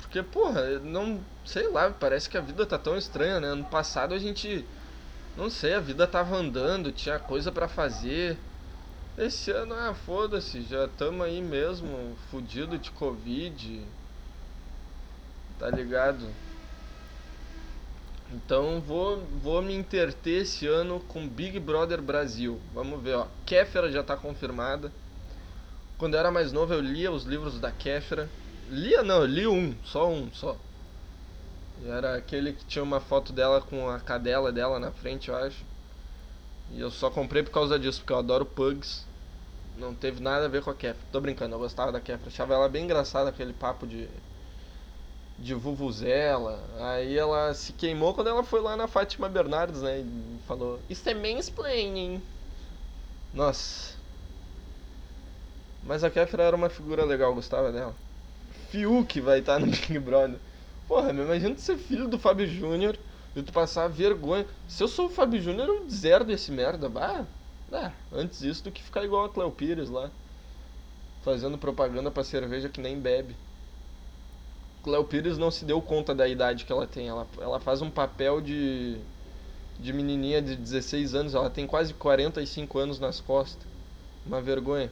Porque, 0.00 0.22
porra, 0.22 0.80
não. 0.80 1.20
Sei 1.44 1.68
lá, 1.68 1.90
parece 1.90 2.28
que 2.28 2.38
a 2.38 2.40
vida 2.40 2.64
tá 2.64 2.78
tão 2.78 2.96
estranha, 2.96 3.38
né? 3.38 3.48
Ano 3.48 3.64
passado 3.64 4.14
a 4.14 4.18
gente 4.18 4.66
não 5.36 5.48
sei, 5.48 5.74
a 5.74 5.80
vida 5.80 6.06
tava 6.06 6.36
andando, 6.36 6.92
tinha 6.92 7.18
coisa 7.18 7.50
para 7.52 7.68
fazer. 7.68 8.38
Esse 9.16 9.50
ano, 9.50 9.74
ah, 9.74 9.94
foda-se, 9.94 10.62
já 10.62 10.88
tamo 10.88 11.22
aí 11.22 11.40
mesmo, 11.40 12.16
fudido 12.30 12.78
de 12.78 12.90
Covid. 12.90 13.82
Tá 15.58 15.68
ligado? 15.70 16.26
Então 18.32 18.80
vou, 18.80 19.18
vou 19.42 19.60
me 19.60 19.74
interter 19.74 20.42
esse 20.42 20.66
ano 20.66 21.00
com 21.00 21.28
Big 21.28 21.60
Brother 21.60 22.00
Brasil. 22.00 22.58
Vamos 22.72 23.02
ver, 23.02 23.16
ó. 23.16 23.26
Kéfera 23.44 23.92
já 23.92 24.02
tá 24.02 24.16
confirmada. 24.16 24.90
Quando 25.98 26.14
eu 26.14 26.20
era 26.20 26.30
mais 26.30 26.50
novo 26.50 26.72
eu 26.72 26.80
lia 26.80 27.12
os 27.12 27.24
livros 27.24 27.60
da 27.60 27.70
Kéfera. 27.70 28.30
Lia 28.70 29.02
não, 29.02 29.20
eu 29.20 29.26
li 29.26 29.46
um, 29.46 29.74
só 29.84 30.08
um, 30.08 30.32
só. 30.32 30.56
Era 31.84 32.16
aquele 32.16 32.54
que 32.54 32.64
tinha 32.64 32.82
uma 32.82 33.00
foto 33.00 33.32
dela 33.34 33.60
com 33.60 33.90
a 33.90 34.00
cadela 34.00 34.50
dela 34.50 34.78
na 34.78 34.90
frente, 34.90 35.28
eu 35.28 35.36
acho. 35.36 35.62
E 36.70 36.80
eu 36.80 36.90
só 36.90 37.10
comprei 37.10 37.42
por 37.42 37.50
causa 37.50 37.78
disso, 37.78 38.00
porque 38.00 38.14
eu 38.14 38.18
adoro 38.18 38.46
pugs. 38.46 39.04
Não 39.76 39.94
teve 39.94 40.22
nada 40.22 40.46
a 40.46 40.48
ver 40.48 40.62
com 40.62 40.70
a 40.70 40.74
Kefra. 40.74 41.02
Tô 41.12 41.20
brincando, 41.20 41.54
eu 41.54 41.58
gostava 41.58 41.92
da 41.92 42.00
Kefra. 42.00 42.28
Achava 42.28 42.54
ela 42.54 42.68
bem 42.68 42.84
engraçada, 42.84 43.28
aquele 43.28 43.52
papo 43.52 43.86
de. 43.86 44.08
De 45.38 45.54
vuvuzela. 45.54 46.62
Aí 46.78 47.16
ela 47.16 47.52
se 47.54 47.72
queimou 47.72 48.14
quando 48.14 48.28
ela 48.28 48.42
foi 48.42 48.60
lá 48.60 48.76
na 48.76 48.86
Fátima 48.86 49.28
Bernardes, 49.28 49.82
né? 49.82 50.00
E 50.00 50.38
falou: 50.46 50.78
Isso 50.88 51.08
é 51.08 51.14
mansplaining. 51.14 52.22
Nossa. 53.32 53.96
Mas 55.84 56.04
a 56.04 56.10
Kefra 56.10 56.44
era 56.44 56.56
uma 56.56 56.68
figura 56.68 57.04
legal, 57.04 57.34
gostava 57.34 57.72
dela. 57.72 57.94
Fiuk 58.70 59.20
vai 59.20 59.40
estar 59.40 59.58
no 59.58 59.66
Big 59.70 59.98
Brother. 59.98 60.38
Porra, 60.86 61.12
meu, 61.12 61.24
imagina 61.24 61.56
ser 61.56 61.76
filho 61.76 62.08
do 62.08 62.18
Fábio 62.18 62.46
Júnior 62.46 62.96
e 63.34 63.42
tu 63.42 63.52
passar 63.52 63.88
vergonha. 63.88 64.46
Se 64.68 64.82
eu 64.82 64.88
sou 64.88 65.06
o 65.06 65.10
Fábio 65.10 65.40
Júnior, 65.40 65.68
eu 65.68 65.90
zero 65.90 66.24
desse 66.24 66.52
merda. 66.52 66.88
Bah, 66.88 67.24
ah, 67.72 67.92
antes 68.12 68.42
isso 68.42 68.64
do 68.64 68.70
que 68.70 68.82
ficar 68.82 69.04
igual 69.04 69.24
a 69.24 69.28
Cleo 69.28 69.50
Pires 69.50 69.88
lá. 69.88 70.10
Fazendo 71.22 71.56
propaganda 71.56 72.10
pra 72.10 72.24
cerveja 72.24 72.68
que 72.68 72.80
nem 72.80 72.98
bebe. 72.98 73.34
Cleo 74.82 75.04
Pires 75.04 75.38
não 75.38 75.50
se 75.50 75.64
deu 75.64 75.80
conta 75.80 76.14
da 76.14 76.26
idade 76.26 76.64
que 76.64 76.72
ela 76.72 76.86
tem. 76.86 77.08
Ela, 77.08 77.26
ela 77.40 77.60
faz 77.60 77.80
um 77.82 77.90
papel 77.90 78.40
de, 78.40 78.98
de 79.78 79.92
menininha 79.92 80.42
de 80.42 80.56
16 80.56 81.14
anos. 81.14 81.34
Ela 81.34 81.50
tem 81.50 81.66
quase 81.66 81.94
45 81.94 82.78
anos 82.78 82.98
nas 82.98 83.20
costas. 83.20 83.66
Uma 84.26 84.40
vergonha. 84.40 84.90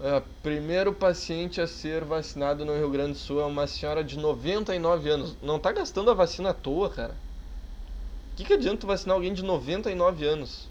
Uh, 0.00 0.20
primeiro 0.42 0.92
paciente 0.92 1.60
a 1.60 1.66
ser 1.66 2.04
vacinado 2.04 2.64
no 2.64 2.74
Rio 2.74 2.90
Grande 2.90 3.12
do 3.12 3.18
Sul 3.18 3.40
é 3.40 3.44
uma 3.44 3.68
senhora 3.68 4.02
de 4.02 4.18
99 4.18 5.08
anos. 5.08 5.36
Não 5.40 5.60
tá 5.60 5.70
gastando 5.70 6.10
a 6.10 6.14
vacina 6.14 6.50
à 6.50 6.54
toa, 6.54 6.90
cara. 6.90 7.14
O 8.32 8.34
que, 8.34 8.44
que 8.44 8.52
adianta 8.54 8.84
vacinar 8.84 9.14
alguém 9.14 9.32
de 9.32 9.44
99 9.44 10.26
anos? 10.26 10.68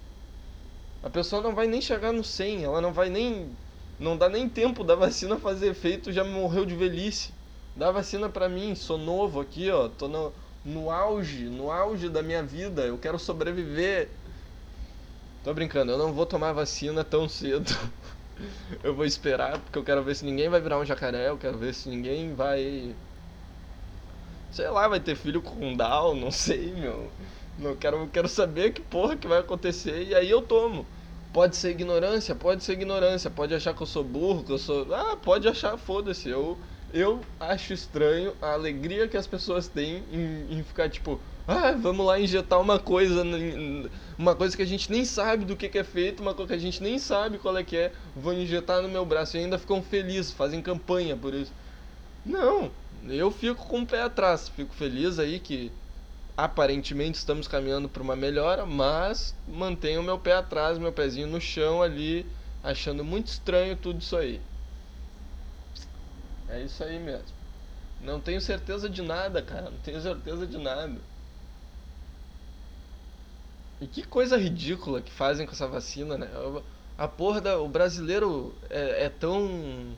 A 1.03 1.09
pessoa 1.09 1.41
não 1.41 1.55
vai 1.55 1.65
nem 1.65 1.79
chegar 1.79 2.11
no 2.11 2.23
100, 2.23 2.63
ela 2.63 2.81
não 2.81 2.91
vai 2.91 3.09
nem. 3.09 3.55
Não 4.01 4.17
dá 4.17 4.27
nem 4.27 4.49
tempo 4.49 4.83
da 4.83 4.95
vacina 4.95 5.37
fazer 5.37 5.67
efeito, 5.67 6.11
já 6.11 6.23
morreu 6.23 6.65
de 6.65 6.75
velhice. 6.75 7.31
Dá 7.75 7.91
vacina 7.91 8.27
pra 8.27 8.49
mim, 8.49 8.73
sou 8.73 8.97
novo 8.97 9.39
aqui, 9.39 9.69
ó. 9.69 9.89
Tô 9.89 10.07
no, 10.07 10.33
no 10.65 10.89
auge, 10.89 11.43
no 11.43 11.69
auge 11.69 12.09
da 12.09 12.23
minha 12.23 12.41
vida. 12.41 12.81
Eu 12.81 12.97
quero 12.97 13.19
sobreviver. 13.19 14.09
Tô 15.43 15.53
brincando, 15.53 15.91
eu 15.91 15.99
não 15.99 16.11
vou 16.11 16.25
tomar 16.25 16.51
vacina 16.51 17.03
tão 17.03 17.29
cedo. 17.29 17.71
eu 18.83 18.95
vou 18.95 19.05
esperar, 19.05 19.59
porque 19.59 19.77
eu 19.77 19.83
quero 19.83 20.03
ver 20.03 20.15
se 20.15 20.25
ninguém 20.25 20.49
vai 20.49 20.59
virar 20.59 20.79
um 20.79 20.85
jacaré, 20.85 21.29
eu 21.29 21.37
quero 21.37 21.59
ver 21.59 21.71
se 21.71 21.87
ninguém 21.87 22.33
vai. 22.33 22.95
Sei 24.51 24.67
lá, 24.67 24.87
vai 24.87 24.99
ter 24.99 25.15
filho 25.15 25.43
com 25.43 25.75
Down, 25.75 26.15
não 26.15 26.31
sei, 26.31 26.73
meu. 26.73 27.11
Não 27.59 27.75
quero, 27.75 28.07
quero 28.07 28.27
saber 28.27 28.73
que 28.73 28.81
porra 28.81 29.15
que 29.15 29.27
vai 29.27 29.37
acontecer 29.41 30.07
e 30.07 30.15
aí 30.15 30.29
eu 30.31 30.41
tomo. 30.41 30.87
Pode 31.33 31.55
ser 31.55 31.71
ignorância, 31.71 32.35
pode 32.35 32.63
ser 32.63 32.73
ignorância, 32.73 33.29
pode 33.29 33.53
achar 33.53 33.73
que 33.73 33.81
eu 33.81 33.87
sou 33.87 34.03
burro, 34.03 34.43
que 34.43 34.51
eu 34.51 34.57
sou. 34.57 34.93
Ah, 34.93 35.15
pode 35.15 35.47
achar, 35.47 35.77
foda-se. 35.77 36.27
Eu, 36.29 36.57
eu 36.93 37.21
acho 37.39 37.71
estranho 37.71 38.33
a 38.41 38.51
alegria 38.51 39.07
que 39.07 39.15
as 39.15 39.27
pessoas 39.27 39.67
têm 39.67 40.03
em, 40.11 40.59
em 40.59 40.63
ficar 40.63 40.89
tipo, 40.89 41.21
ah, 41.47 41.71
vamos 41.71 42.05
lá 42.05 42.19
injetar 42.19 42.59
uma 42.59 42.77
coisa, 42.79 43.23
uma 44.17 44.35
coisa 44.35 44.57
que 44.57 44.61
a 44.61 44.67
gente 44.67 44.91
nem 44.91 45.05
sabe 45.05 45.45
do 45.45 45.55
que, 45.55 45.69
que 45.69 45.77
é 45.77 45.83
feito, 45.85 46.21
uma 46.21 46.33
coisa 46.33 46.49
que 46.49 46.57
a 46.57 46.61
gente 46.61 46.83
nem 46.83 46.99
sabe 46.99 47.37
qual 47.37 47.57
é 47.57 47.63
que 47.63 47.77
é, 47.77 47.93
vou 48.13 48.33
injetar 48.33 48.81
no 48.81 48.89
meu 48.89 49.05
braço 49.05 49.37
e 49.37 49.39
ainda 49.39 49.57
ficam 49.57 49.81
felizes, 49.81 50.31
fazem 50.31 50.61
campanha 50.61 51.15
por 51.15 51.33
isso. 51.33 51.53
Não, 52.25 52.69
eu 53.07 53.31
fico 53.31 53.65
com 53.67 53.81
o 53.81 53.85
pé 53.85 54.01
atrás, 54.01 54.49
fico 54.49 54.73
feliz 54.75 55.17
aí 55.17 55.39
que 55.39 55.71
aparentemente 56.43 57.17
estamos 57.17 57.47
caminhando 57.47 57.87
para 57.87 58.01
uma 58.01 58.15
melhora, 58.15 58.65
mas 58.65 59.35
mantenho 59.47 60.01
meu 60.03 60.17
pé 60.19 60.33
atrás, 60.33 60.77
meu 60.77 60.91
pezinho 60.91 61.27
no 61.27 61.39
chão 61.39 61.81
ali, 61.81 62.25
achando 62.63 63.03
muito 63.03 63.27
estranho 63.27 63.77
tudo 63.77 64.01
isso 64.01 64.17
aí. 64.17 64.41
É 66.49 66.61
isso 66.63 66.83
aí 66.83 66.99
mesmo. 66.99 67.27
Não 67.99 68.19
tenho 68.19 68.41
certeza 68.41 68.89
de 68.89 69.01
nada, 69.01 69.41
cara, 69.43 69.69
não 69.69 69.77
tenho 69.79 70.01
certeza 70.01 70.47
de 70.47 70.57
nada. 70.57 70.99
E 73.79 73.87
que 73.87 74.03
coisa 74.03 74.37
ridícula 74.37 75.01
que 75.01 75.11
fazem 75.11 75.45
com 75.45 75.53
essa 75.53 75.67
vacina, 75.67 76.17
né? 76.17 76.27
A 76.97 77.07
porra 77.07 77.41
da. 77.41 77.59
O 77.59 77.67
brasileiro 77.69 78.55
é, 78.69 79.05
é 79.05 79.09
tão. 79.09 79.97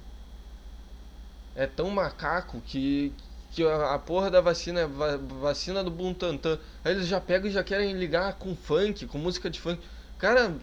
É 1.56 1.68
tão 1.68 1.90
macaco 1.90 2.62
que. 2.62 3.14
Que 3.54 3.64
a, 3.64 4.00
porra 4.00 4.32
da 4.32 4.42
vacina 4.42 4.82
é 4.82 4.88
va, 4.88 5.18
vacina 5.18 5.84
do 5.84 5.92
Buntantan. 5.92 6.60
Aí 6.84 6.94
eles 6.94 7.08
já 7.08 7.22
pegam 7.22 7.48
e 7.48 7.54
já 7.54 7.64
querem 7.64 7.94
ligar 7.94 8.34
com 8.34 8.56
funk, 8.56 9.06
com 9.06 9.20
música 9.20 9.48
de 9.48 9.60
funk. 9.62 9.80
Cara, 10.18 10.56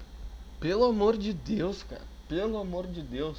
pelo 0.59 0.85
amor 0.85 1.16
de 1.16 1.33
Deus, 1.33 1.85
cara. 1.85 2.03
Pelo 2.29 2.59
amor 2.59 2.88
de 2.88 3.00
Deus. 3.00 3.38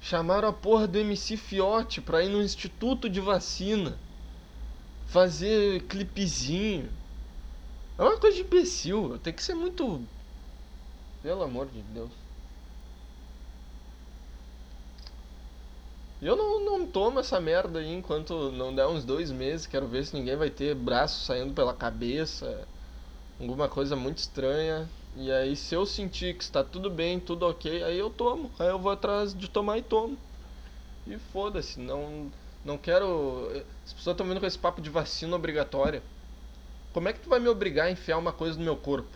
Chamaram 0.00 0.48
a 0.48 0.52
porra 0.52 0.86
do 0.86 0.98
MC 0.98 1.36
Fiote 1.36 2.00
pra 2.00 2.24
ir 2.24 2.30
no 2.30 2.42
instituto 2.42 3.08
de 3.08 3.20
vacina. 3.20 3.98
Fazer 5.08 5.82
clipezinho. 5.82 6.88
É 7.98 8.02
uma 8.02 8.18
coisa 8.18 8.36
de 8.36 8.42
imbecil. 8.42 9.18
Tem 9.18 9.32
que 9.32 9.42
ser 9.42 9.54
muito. 9.54 10.02
Pelo 11.22 11.42
amor 11.42 11.66
de 11.66 11.82
Deus. 11.82 12.23
Eu 16.24 16.36
não, 16.36 16.58
não 16.58 16.86
tomo 16.86 17.20
essa 17.20 17.38
merda 17.38 17.80
aí 17.80 17.92
enquanto 17.92 18.50
não 18.50 18.74
der 18.74 18.86
uns 18.86 19.04
dois 19.04 19.30
meses. 19.30 19.66
Quero 19.66 19.86
ver 19.86 20.06
se 20.06 20.16
ninguém 20.16 20.34
vai 20.36 20.48
ter 20.48 20.74
braço 20.74 21.22
saindo 21.22 21.52
pela 21.52 21.74
cabeça. 21.74 22.66
alguma 23.38 23.68
coisa 23.68 23.94
muito 23.94 24.16
estranha. 24.18 24.88
E 25.16 25.30
aí 25.30 25.54
se 25.54 25.74
eu 25.74 25.84
sentir 25.84 26.34
que 26.34 26.42
está 26.42 26.64
tudo 26.64 26.88
bem, 26.88 27.20
tudo 27.20 27.46
ok, 27.46 27.82
aí 27.84 27.98
eu 27.98 28.08
tomo. 28.08 28.50
Aí 28.58 28.68
eu 28.68 28.78
vou 28.78 28.90
atrás 28.90 29.34
de 29.34 29.50
tomar 29.50 29.76
e 29.76 29.82
tomo. 29.82 30.16
E 31.06 31.18
foda-se, 31.30 31.78
não 31.78 32.32
não 32.64 32.78
quero. 32.78 33.50
As 33.84 33.92
pessoas 33.92 34.14
estão 34.14 34.26
vindo 34.26 34.40
com 34.40 34.46
esse 34.46 34.58
papo 34.58 34.80
de 34.80 34.88
vacina 34.88 35.36
obrigatória. 35.36 36.02
Como 36.94 37.06
é 37.06 37.12
que 37.12 37.20
tu 37.20 37.28
vai 37.28 37.38
me 37.38 37.48
obrigar 37.48 37.88
a 37.88 37.90
enfiar 37.90 38.16
uma 38.16 38.32
coisa 38.32 38.58
no 38.58 38.64
meu 38.64 38.78
corpo? 38.78 39.14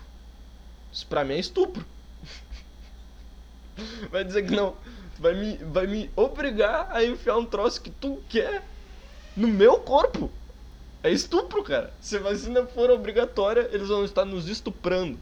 Isso 0.93 1.07
pra 1.07 1.25
mim 1.25 1.35
é 1.35 1.39
estupro. 1.39 1.87
vai 4.13 4.25
dizer 4.25 4.43
que 4.47 4.55
não. 4.55 4.77
Vai 5.19 5.35
me, 5.35 5.57
vai 5.57 5.87
me 5.87 6.11
obrigar 6.15 6.89
a 6.91 7.05
enfiar 7.05 7.37
um 7.37 7.45
troço 7.45 7.81
que 7.81 7.91
tu 7.91 8.23
quer 8.29 8.63
no 9.37 9.49
meu 9.49 9.79
corpo. 9.81 10.31
É 11.03 11.11
estupro, 11.11 11.63
cara. 11.63 11.93
Se 12.01 12.17
a 12.17 12.21
vacina 12.21 12.67
for 12.67 12.91
obrigatória, 12.91 13.69
eles 13.73 13.89
vão 13.89 14.05
estar 14.05 14.25
nos 14.25 14.49
estuprando 14.49 15.19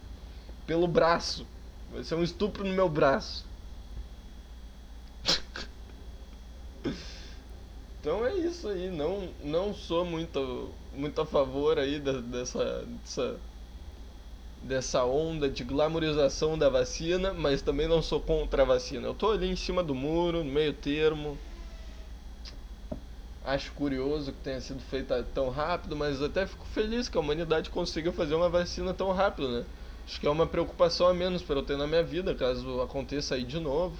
pelo 0.67 0.87
braço. 0.87 1.47
Vai 1.93 2.03
ser 2.05 2.15
um 2.15 2.23
estupro 2.23 2.65
no 2.65 2.73
meu 2.73 2.89
braço. 2.89 3.45
então 8.01 8.27
é 8.27 8.35
isso 8.35 8.69
aí. 8.69 8.91
Não, 8.91 9.29
não 9.43 9.75
sou 9.75 10.05
muito, 10.05 10.71
muito 10.95 11.21
a 11.21 11.27
favor 11.27 11.79
aí 11.79 11.99
dessa, 11.99 12.83
dessa 12.83 13.39
dessa 14.63 15.05
onda 15.05 15.49
de 15.49 15.63
glamorização 15.63 16.59
da 16.59 16.69
vacina, 16.69 17.33
mas 17.33 17.63
também 17.63 17.87
não 17.87 18.03
sou 18.03 18.21
contra 18.21 18.63
a 18.63 18.67
vacina. 18.67 19.07
Eu 19.07 19.15
tô 19.15 19.31
ali 19.31 19.49
em 19.49 19.57
cima 19.57 19.83
do 19.83 19.95
muro, 19.95 20.43
no 20.43 20.51
meio 20.51 20.73
termo. 20.73 21.39
Acho 23.45 23.71
curioso 23.73 24.33
que 24.33 24.39
tenha 24.41 24.61
sido 24.61 24.81
feita 24.81 25.25
tão 25.33 25.51
rápido, 25.51 25.95
mas 25.95 26.21
até 26.21 26.47
fico 26.47 26.67
feliz 26.67 27.09
que 27.09 27.17
a 27.17 27.21
humanidade 27.21 27.71
conseguiu 27.71 28.13
fazer 28.13 28.35
uma 28.35 28.49
vacina 28.49 28.93
tão 28.93 29.13
rápido, 29.13 29.49
né? 29.49 29.65
Acho 30.05 30.21
que 30.21 30.27
é 30.27 30.31
uma 30.31 30.47
preocupação 30.47 31.07
a 31.07 31.15
menos 31.15 31.43
para 31.43 31.57
eu 31.57 31.63
ter 31.63 31.77
na 31.77 31.87
minha 31.87 32.03
vida, 32.03 32.35
caso 32.35 32.81
aconteça 32.81 33.37
aí 33.37 33.45
de 33.45 33.61
novo. 33.61 33.97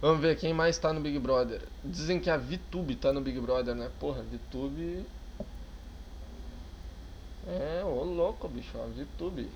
Vamos 0.00 0.20
ver 0.20 0.36
quem 0.36 0.52
mais 0.52 0.76
tá 0.76 0.92
no 0.92 1.00
Big 1.00 1.18
Brother. 1.18 1.62
Dizem 1.82 2.20
que 2.20 2.28
a 2.28 2.36
VTube 2.36 2.96
tá 2.96 3.12
no 3.12 3.20
Big 3.22 3.40
Brother, 3.40 3.74
né? 3.74 3.90
Porra, 3.98 4.22
VTube 4.22 5.04
é, 7.46 7.84
ô 7.84 8.02
louco, 8.02 8.48
bicho, 8.48 8.76
a 8.78 8.86
VTube. 8.86 9.48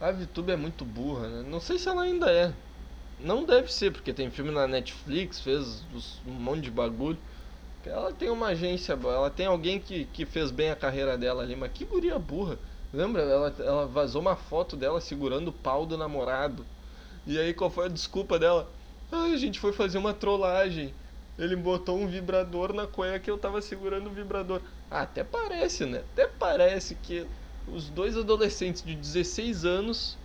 A 0.00 0.10
VTube 0.10 0.52
é 0.52 0.56
muito 0.56 0.84
burra, 0.84 1.28
né? 1.28 1.48
Não 1.48 1.60
sei 1.60 1.78
se 1.78 1.88
ela 1.88 2.02
ainda 2.02 2.30
é. 2.30 2.52
Não 3.18 3.44
deve 3.44 3.70
ser, 3.72 3.92
porque 3.92 4.12
tem 4.12 4.30
filme 4.30 4.50
na 4.50 4.66
Netflix, 4.66 5.40
fez 5.40 5.82
um 6.26 6.32
monte 6.32 6.62
de 6.62 6.70
bagulho. 6.70 7.18
Ela 7.84 8.12
tem 8.12 8.30
uma 8.30 8.48
agência, 8.48 8.92
ela 8.92 9.30
tem 9.30 9.46
alguém 9.46 9.78
que, 9.78 10.04
que 10.06 10.24
fez 10.24 10.50
bem 10.50 10.70
a 10.70 10.76
carreira 10.76 11.16
dela 11.18 11.42
ali, 11.42 11.56
mas 11.56 11.72
que 11.72 11.84
guria 11.84 12.18
burra. 12.18 12.58
Lembra? 12.92 13.22
Ela, 13.22 13.54
ela 13.58 13.86
vazou 13.86 14.20
uma 14.20 14.36
foto 14.36 14.76
dela 14.76 15.00
segurando 15.00 15.48
o 15.48 15.52
pau 15.52 15.86
do 15.86 15.96
namorado. 15.96 16.64
E 17.26 17.38
aí 17.38 17.54
qual 17.54 17.70
foi 17.70 17.86
a 17.86 17.88
desculpa 17.88 18.38
dela? 18.38 18.70
Ah, 19.12 19.24
a 19.24 19.36
gente 19.36 19.58
foi 19.58 19.72
fazer 19.72 19.98
uma 19.98 20.14
trollagem. 20.14 20.94
Ele 21.38 21.56
botou 21.56 21.98
um 21.98 22.06
vibrador 22.06 22.72
na 22.72 22.86
cueca 22.86 23.30
e 23.30 23.32
eu 23.32 23.38
tava 23.38 23.62
segurando 23.62 24.08
o 24.08 24.12
vibrador. 24.12 24.60
Ah, 24.90 25.02
até 25.02 25.22
parece, 25.22 25.86
né? 25.86 25.98
Até 26.12 26.26
parece 26.26 26.96
que 26.96 27.26
os 27.68 27.88
dois 27.88 28.16
adolescentes 28.16 28.82
de 28.82 28.96
16 28.96 29.64
anos, 29.64 30.18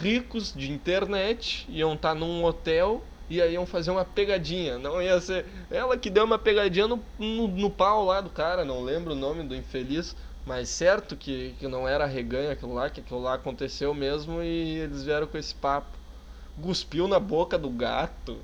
ricos 0.00 0.52
de 0.52 0.72
internet, 0.72 1.64
iam 1.68 1.94
estar 1.94 2.08
tá 2.08 2.14
num 2.14 2.44
hotel 2.44 3.02
e 3.30 3.40
aí 3.40 3.54
iam 3.54 3.64
fazer 3.64 3.92
uma 3.92 4.04
pegadinha. 4.04 4.78
Não 4.78 5.00
ia 5.00 5.20
ser 5.20 5.46
ela 5.70 5.96
que 5.96 6.10
deu 6.10 6.24
uma 6.24 6.38
pegadinha 6.38 6.88
no, 6.88 7.00
no, 7.18 7.46
no 7.46 7.70
pau 7.70 8.04
lá 8.04 8.20
do 8.20 8.30
cara, 8.30 8.64
não 8.64 8.82
lembro 8.82 9.12
o 9.12 9.16
nome 9.16 9.44
do 9.44 9.54
infeliz. 9.54 10.16
Mas 10.44 10.68
certo 10.68 11.16
que, 11.16 11.56
que 11.58 11.66
não 11.66 11.88
era 11.88 12.06
reganho 12.06 12.52
aquilo 12.52 12.72
lá, 12.72 12.88
que 12.88 13.00
aquilo 13.00 13.20
lá 13.20 13.34
aconteceu 13.34 13.92
mesmo 13.92 14.40
e 14.42 14.78
eles 14.78 15.02
vieram 15.02 15.26
com 15.26 15.36
esse 15.36 15.54
papo. 15.54 15.96
Cuspiu 16.62 17.08
na 17.08 17.18
boca 17.18 17.58
do 17.58 17.68
gato 17.68 18.38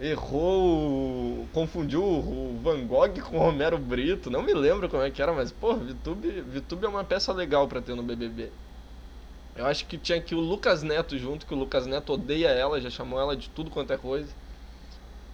errou, 0.00 1.46
confundiu 1.52 2.02
o 2.02 2.58
Van 2.62 2.86
Gogh 2.86 3.20
com 3.22 3.36
o 3.36 3.40
Romero 3.40 3.78
Brito. 3.78 4.30
Não 4.30 4.42
me 4.42 4.54
lembro 4.54 4.88
como 4.88 5.02
é 5.02 5.10
que 5.10 5.20
era, 5.20 5.32
mas, 5.32 5.50
pô, 5.50 5.74
VTube, 5.74 6.40
VTube 6.42 6.84
é 6.84 6.88
uma 6.88 7.04
peça 7.04 7.32
legal 7.32 7.66
para 7.66 7.82
ter 7.82 7.94
no 7.94 8.02
BBB. 8.02 8.50
Eu 9.56 9.66
acho 9.66 9.86
que 9.86 9.98
tinha 9.98 10.20
que 10.20 10.34
o 10.34 10.40
Lucas 10.40 10.82
Neto 10.82 11.18
junto, 11.18 11.44
que 11.44 11.52
o 11.52 11.58
Lucas 11.58 11.86
Neto 11.86 12.12
odeia 12.12 12.48
ela, 12.48 12.80
já 12.80 12.90
chamou 12.90 13.20
ela 13.20 13.36
de 13.36 13.48
tudo 13.48 13.70
quanto 13.70 13.92
é 13.92 13.96
coisa. 13.96 14.28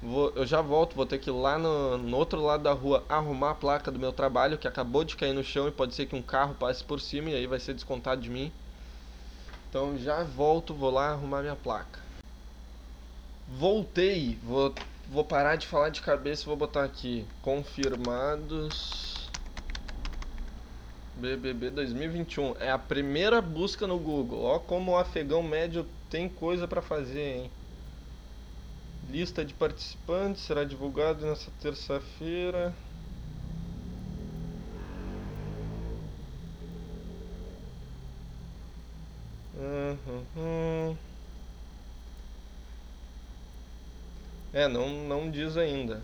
Vou, 0.03 0.33
eu 0.35 0.47
já 0.47 0.61
volto, 0.61 0.95
vou 0.95 1.07
ter 1.07 1.19
que 1.19 1.31
ir 1.31 1.33
lá 1.33 1.59
no, 1.59 1.99
no 1.99 2.17
outro 2.17 2.43
lado 2.43 2.63
da 2.63 2.73
rua 2.73 3.05
arrumar 3.09 3.51
a 3.51 3.55
placa 3.55 3.91
do 3.91 3.99
meu 3.99 4.13
trabalho, 4.13 4.59
que 4.59 4.69
acabou 4.69 5.05
de 5.05 5.17
cair 5.17 5.35
no 5.35 5.45
chão 5.45 5.69
e 5.69 5.73
pode 5.73 5.95
ser 5.95 6.07
que 6.07 6.17
um 6.17 6.23
carro 6.23 6.55
passe 6.55 6.85
por 6.85 7.01
cima 7.01 7.31
e 7.31 7.35
aí 7.35 7.47
vai 7.47 7.59
ser 7.59 7.75
descontado 7.75 8.21
de 8.21 8.31
mim. 8.31 8.53
Então 9.69 9.99
já 9.99 10.23
volto, 10.23 10.75
vou 10.75 10.91
lá 10.91 11.11
arrumar 11.11 11.41
minha 11.41 11.57
placa. 11.57 12.04
Voltei. 13.49 14.39
Vou, 14.43 14.75
vou 15.11 15.25
parar 15.25 15.57
de 15.57 15.67
falar 15.67 15.91
de 15.91 16.01
cabeça 16.01 16.43
e 16.43 16.47
vou 16.47 16.57
botar 16.57 16.85
aqui. 16.85 17.27
Confirmados. 17.43 19.29
BBB 21.17 21.71
2021. 21.71 22.57
É 22.59 22.71
a 22.71 22.79
primeira 22.79 23.41
busca 23.41 23.87
no 23.87 23.99
Google. 23.99 24.43
Ó 24.45 24.59
como 24.59 24.93
o 24.93 24.97
afegão 24.97 25.43
médio 25.43 25.87
tem 26.11 26.29
coisa 26.29 26.67
para 26.67 26.83
fazer, 26.83 27.37
hein? 27.37 27.51
Lista 29.11 29.45
de 29.45 29.53
participantes 29.55 30.43
será 30.43 30.65
divulgado 30.65 31.25
nessa 31.27 31.51
terça-feira. 31.61 32.75
Uhum. 39.57 40.97
É, 44.55 44.69
não, 44.69 44.89
não 44.89 45.29
diz 45.29 45.57
ainda. 45.57 46.01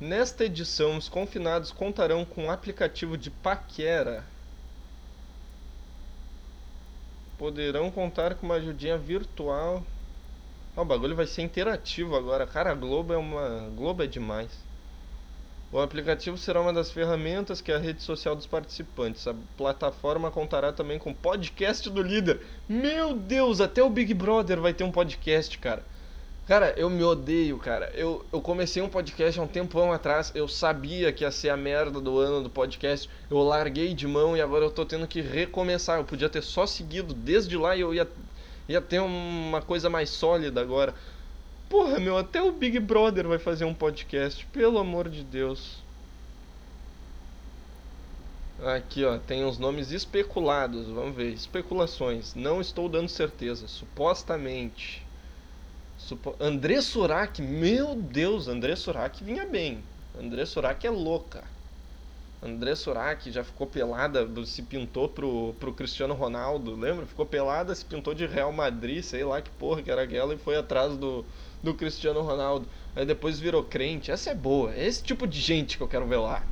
Nesta 0.00 0.46
edição, 0.46 0.96
os 0.96 1.10
confinados 1.10 1.70
contarão 1.70 2.24
com 2.24 2.44
um 2.44 2.50
aplicativo 2.50 3.18
de 3.18 3.30
paquera. 3.30 4.24
Poderão 7.36 7.90
contar 7.90 8.34
com 8.34 8.46
uma 8.46 8.54
ajudinha 8.54 8.96
virtual. 8.96 9.84
Oh, 10.74 10.80
o 10.80 10.84
bagulho 10.86 11.14
vai 11.14 11.26
ser 11.26 11.42
interativo 11.42 12.16
agora. 12.16 12.46
Cara, 12.46 12.72
a 12.72 12.74
Globo 12.74 13.12
é 13.12 13.18
uma. 13.18 13.68
Globo 13.76 14.02
é 14.02 14.06
demais. 14.06 14.50
O 15.70 15.78
aplicativo 15.78 16.38
será 16.38 16.62
uma 16.62 16.72
das 16.72 16.90
ferramentas 16.90 17.60
que 17.60 17.70
é 17.70 17.74
a 17.76 17.78
rede 17.78 18.02
social 18.02 18.34
dos 18.34 18.46
participantes. 18.46 19.26
A 19.26 19.34
plataforma 19.58 20.30
contará 20.30 20.72
também 20.72 20.98
com 20.98 21.12
podcast 21.12 21.90
do 21.90 22.00
líder. 22.00 22.40
Meu 22.66 23.14
Deus, 23.14 23.60
até 23.60 23.82
o 23.82 23.90
Big 23.90 24.14
Brother 24.14 24.60
vai 24.60 24.72
ter 24.72 24.84
um 24.84 24.92
podcast, 24.92 25.58
cara. 25.58 25.84
Cara, 26.46 26.72
eu 26.76 26.88
me 26.88 27.02
odeio, 27.02 27.58
cara. 27.58 27.90
Eu, 27.92 28.24
eu 28.32 28.40
comecei 28.40 28.80
um 28.80 28.88
podcast 28.88 29.40
há 29.40 29.42
um 29.42 29.48
tempão 29.48 29.92
atrás. 29.92 30.30
Eu 30.32 30.46
sabia 30.46 31.12
que 31.12 31.24
ia 31.24 31.30
ser 31.32 31.50
a 31.50 31.56
merda 31.56 32.00
do 32.00 32.20
ano 32.20 32.40
do 32.44 32.48
podcast. 32.48 33.10
Eu 33.28 33.38
larguei 33.38 33.92
de 33.92 34.06
mão 34.06 34.36
e 34.36 34.40
agora 34.40 34.64
eu 34.64 34.70
tô 34.70 34.86
tendo 34.86 35.08
que 35.08 35.20
recomeçar. 35.20 35.98
Eu 35.98 36.04
podia 36.04 36.28
ter 36.28 36.42
só 36.42 36.64
seguido 36.64 37.12
desde 37.12 37.56
lá 37.56 37.74
e 37.74 37.80
eu 37.80 37.92
ia, 37.92 38.08
ia 38.68 38.80
ter 38.80 39.00
uma 39.00 39.60
coisa 39.60 39.90
mais 39.90 40.08
sólida 40.08 40.60
agora. 40.60 40.94
Porra, 41.68 41.98
meu, 41.98 42.16
até 42.16 42.40
o 42.40 42.52
Big 42.52 42.78
Brother 42.78 43.26
vai 43.26 43.38
fazer 43.40 43.64
um 43.64 43.74
podcast. 43.74 44.46
Pelo 44.52 44.78
amor 44.78 45.08
de 45.08 45.24
Deus. 45.24 45.82
Aqui, 48.62 49.04
ó, 49.04 49.18
tem 49.18 49.44
os 49.44 49.58
nomes 49.58 49.90
especulados. 49.90 50.86
Vamos 50.86 51.16
ver. 51.16 51.32
Especulações. 51.32 52.36
Não 52.36 52.60
estou 52.60 52.88
dando 52.88 53.08
certeza. 53.08 53.66
Supostamente. 53.66 55.05
André 56.38 56.80
Surak, 56.80 57.42
meu 57.42 57.94
Deus, 57.96 58.46
André 58.46 58.76
Surak 58.76 59.24
vinha 59.24 59.44
bem. 59.46 59.82
André 60.18 60.46
Surak 60.46 60.86
é 60.86 60.90
louca. 60.90 61.42
André 62.42 62.74
Surak 62.74 63.30
já 63.32 63.42
ficou 63.42 63.66
pelada, 63.66 64.28
se 64.44 64.62
pintou 64.62 65.08
pro, 65.08 65.54
pro 65.58 65.72
Cristiano 65.72 66.14
Ronaldo, 66.14 66.76
lembra? 66.76 67.06
Ficou 67.06 67.26
pelada, 67.26 67.74
se 67.74 67.84
pintou 67.84 68.14
de 68.14 68.26
Real 68.26 68.52
Madrid, 68.52 69.02
sei 69.02 69.24
lá 69.24 69.40
que 69.42 69.50
porra 69.50 69.82
que 69.82 69.90
era 69.90 70.02
aquela, 70.02 70.34
e 70.34 70.38
foi 70.38 70.56
atrás 70.56 70.96
do, 70.96 71.24
do 71.62 71.74
Cristiano 71.74 72.20
Ronaldo. 72.20 72.68
Aí 72.94 73.04
depois 73.04 73.40
virou 73.40 73.64
crente. 73.64 74.10
Essa 74.10 74.30
é 74.30 74.34
boa, 74.34 74.72
é 74.74 74.86
esse 74.86 75.02
tipo 75.02 75.26
de 75.26 75.40
gente 75.40 75.76
que 75.76 75.82
eu 75.82 75.88
quero 75.88 76.06
ver 76.06 76.18
lá. 76.18 76.42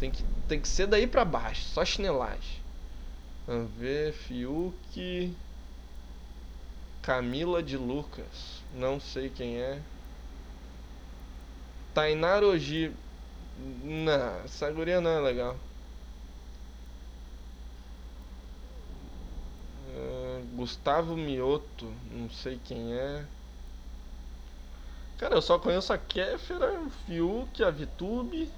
Tem 0.00 0.10
que, 0.10 0.24
tem 0.48 0.60
que 0.60 0.68
ser 0.68 0.86
daí 0.86 1.06
pra 1.06 1.24
baixo, 1.24 1.62
só 1.66 1.84
chinelagem. 1.84 2.60
Vamos 3.46 3.70
ver, 3.72 4.12
Fiuk. 4.12 5.36
Camila 7.02 7.60
de 7.62 7.76
Lucas. 7.76 8.62
Não 8.74 9.00
sei 9.00 9.28
quem 9.28 9.58
é. 9.58 9.82
Tainar 11.92 12.44
Oji. 12.44 12.94
Não, 13.82 14.40
essa 14.44 14.70
guria 14.70 15.00
não 15.00 15.10
é 15.10 15.20
legal. 15.20 15.56
Uh, 19.88 20.46
Gustavo 20.54 21.16
Mioto. 21.16 21.92
Não 22.12 22.30
sei 22.30 22.58
quem 22.64 22.94
é. 22.94 23.26
Cara, 25.18 25.34
eu 25.34 25.42
só 25.42 25.58
conheço 25.58 25.92
a 25.92 25.98
Kéfera, 25.98 26.80
o 26.80 26.90
Fiuk, 26.90 27.62
a 27.62 27.70
Vitube. 27.70 28.48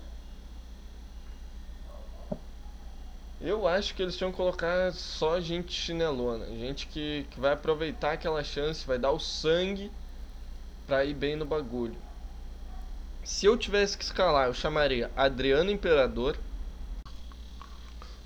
Eu 3.45 3.69
acho 3.69 3.95
que 3.95 4.01
eles 4.01 4.17
tinham 4.17 4.31
que 4.31 4.39
colocar 4.39 4.91
só 4.95 5.39
gente 5.39 5.71
chinelona, 5.71 6.47
gente 6.47 6.87
que, 6.87 7.27
que 7.31 7.39
vai 7.39 7.53
aproveitar 7.53 8.13
aquela 8.13 8.43
chance, 8.43 8.87
vai 8.87 8.99
dar 8.99 9.11
o 9.11 9.21
sangue 9.21 9.93
pra 10.87 11.05
ir 11.05 11.13
bem 11.13 11.37
no 11.37 11.45
bagulho. 11.45 11.95
Se 13.23 13.45
eu 13.45 13.55
tivesse 13.59 13.99
que 13.99 14.05
escalar, 14.05 14.47
eu 14.47 14.55
chamaria 14.55 15.11
Adriano 15.15 15.71
Imperador. 15.71 16.39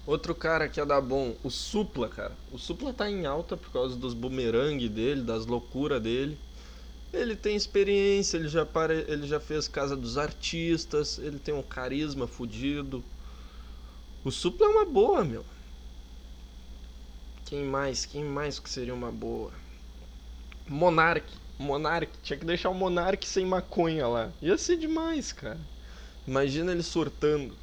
Outro 0.07 0.37
cara 0.37 0.68
que 0.68 0.78
ia 0.78 0.87
dar 0.87 1.00
bom, 1.00 1.35
o 1.42 1.50
Supla, 1.50 2.09
cara. 2.09 2.33
O 2.52 2.59
Supla 2.59 2.92
tá 2.92 3.11
em 3.11 3.26
alta 3.26 3.57
por 3.57 3.72
causa 3.72 3.96
dos 3.96 4.14
bumerangue 4.14 4.88
dele, 4.88 5.22
das 5.22 5.46
loucuras 5.46 6.00
dele. 6.00 6.38
Ele 7.12 7.35
tem 7.35 7.57
experiência, 7.57 8.37
ele 8.37 8.48
já, 8.48 8.64
para, 8.64 8.94
ele 8.94 9.26
já 9.26 9.40
fez 9.40 9.66
Casa 9.66 9.96
dos 9.96 10.16
Artistas, 10.16 11.18
ele 11.18 11.40
tem 11.40 11.52
um 11.52 11.62
carisma 11.62 12.28
fudido. 12.28 13.02
O 14.24 14.33
Supla 14.33 14.66
é 14.66 14.70
uma 14.70 14.85
boa, 14.85 15.24
meu. 15.24 15.44
Quem 17.44 17.64
mais? 17.64 18.04
Quem 18.04 18.24
mais 18.24 18.59
que 18.59 18.68
seria 18.68 18.92
uma 18.92 19.12
boa? 19.12 19.52
Monark. 20.66 21.24
Monark. 21.59 22.12
Tinha 22.22 22.38
que 22.38 22.44
deixar 22.44 22.68
o 22.68 22.74
Monark 22.74 23.26
sem 23.26 23.46
maconha 23.46 24.07
lá. 24.09 24.31
Ia 24.42 24.59
ser 24.59 24.76
demais, 24.76 25.33
cara. 25.33 25.61
Imagina 26.26 26.72
ele 26.72 26.83
surtando. 26.83 27.57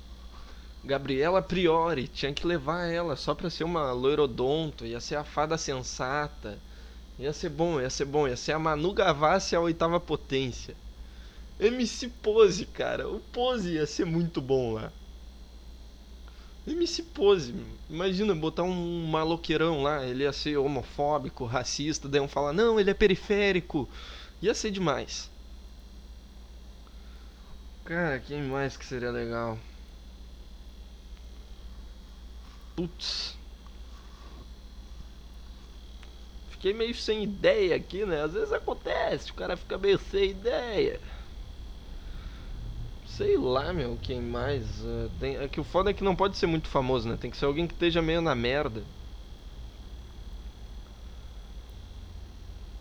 Gabriela 0.84 1.42
Priori. 1.42 2.08
Tinha 2.08 2.34
que 2.34 2.48
levar 2.48 2.86
ela 2.86 3.16
só 3.18 3.36
pra 3.36 3.50
ser 3.50 3.66
uma 3.66 3.92
loirodonto. 3.92 4.86
Ia 4.86 5.02
ser 5.02 5.16
a 5.16 5.24
fada 5.26 5.58
sensata. 5.58 6.58
Ia 7.20 7.34
ser 7.34 7.50
bom, 7.50 7.80
ia 7.80 7.90
ser 7.90 8.06
bom. 8.06 8.28
Ia 8.28 8.38
ser 8.38 8.54
a 8.54 8.60
Manu 8.60 8.94
Gavassi 8.94 9.56
a 9.56 9.62
oitava 9.62 10.00
potência. 10.00 10.76
MC 11.60 12.08
Pose, 12.24 12.66
cara. 12.66 13.08
O 13.10 13.20
Pose 13.20 13.74
ia 13.74 13.86
ser 13.86 14.06
muito 14.06 14.42
bom 14.42 14.74
lá. 14.74 14.92
MC 16.68 17.04
Pose, 17.04 17.54
imagina 17.88 18.34
botar 18.34 18.64
um 18.64 19.06
maloqueirão 19.06 19.84
lá, 19.84 20.04
ele 20.04 20.24
ia 20.24 20.34
ser 20.34 20.58
homofóbico, 20.58 21.46
racista, 21.46 22.10
daí 22.10 22.20
um 22.20 22.28
falar, 22.28 22.54
não, 22.54 22.80
ele 22.80 22.90
é 22.90 22.94
periférico. 22.94 23.88
Ia 24.42 24.54
ser 24.54 24.72
demais. 24.72 25.30
Cara, 27.84 28.20
quem 28.20 28.42
mais 28.42 28.76
que 28.76 28.86
seria 28.86 29.12
legal? 29.12 29.60
Putz. 32.76 33.38
Fiquei 36.50 36.74
meio 36.74 36.96
sem 36.96 37.24
ideia 37.24 37.76
aqui, 37.76 38.04
né? 38.06 38.24
Às 38.24 38.34
vezes 38.34 38.52
acontece, 38.52 39.30
o 39.30 39.36
cara 39.36 39.56
fica 39.56 39.78
meio 39.78 40.00
sem 40.00 40.32
ideia. 40.32 41.00
Sei 43.16 43.38
lá, 43.38 43.72
meu, 43.72 43.98
quem 44.02 44.22
mais? 44.22 44.66
Uh, 44.82 45.10
tem, 45.22 45.38
é 45.38 45.48
que 45.48 45.62
o 45.62 45.64
foda 45.64 45.90
é 45.90 45.94
que 45.94 46.04
não 46.04 46.14
pode 46.14 46.36
ser 46.36 46.48
muito 46.48 46.68
famoso, 46.68 47.08
né? 47.08 47.16
Tem 47.16 47.32
que 47.32 47.38
ser 47.38 47.46
alguém 47.46 47.66
que 47.66 47.74
esteja 47.74 48.02
meio 48.02 48.22
na 48.22 48.36
merda. 48.36 48.84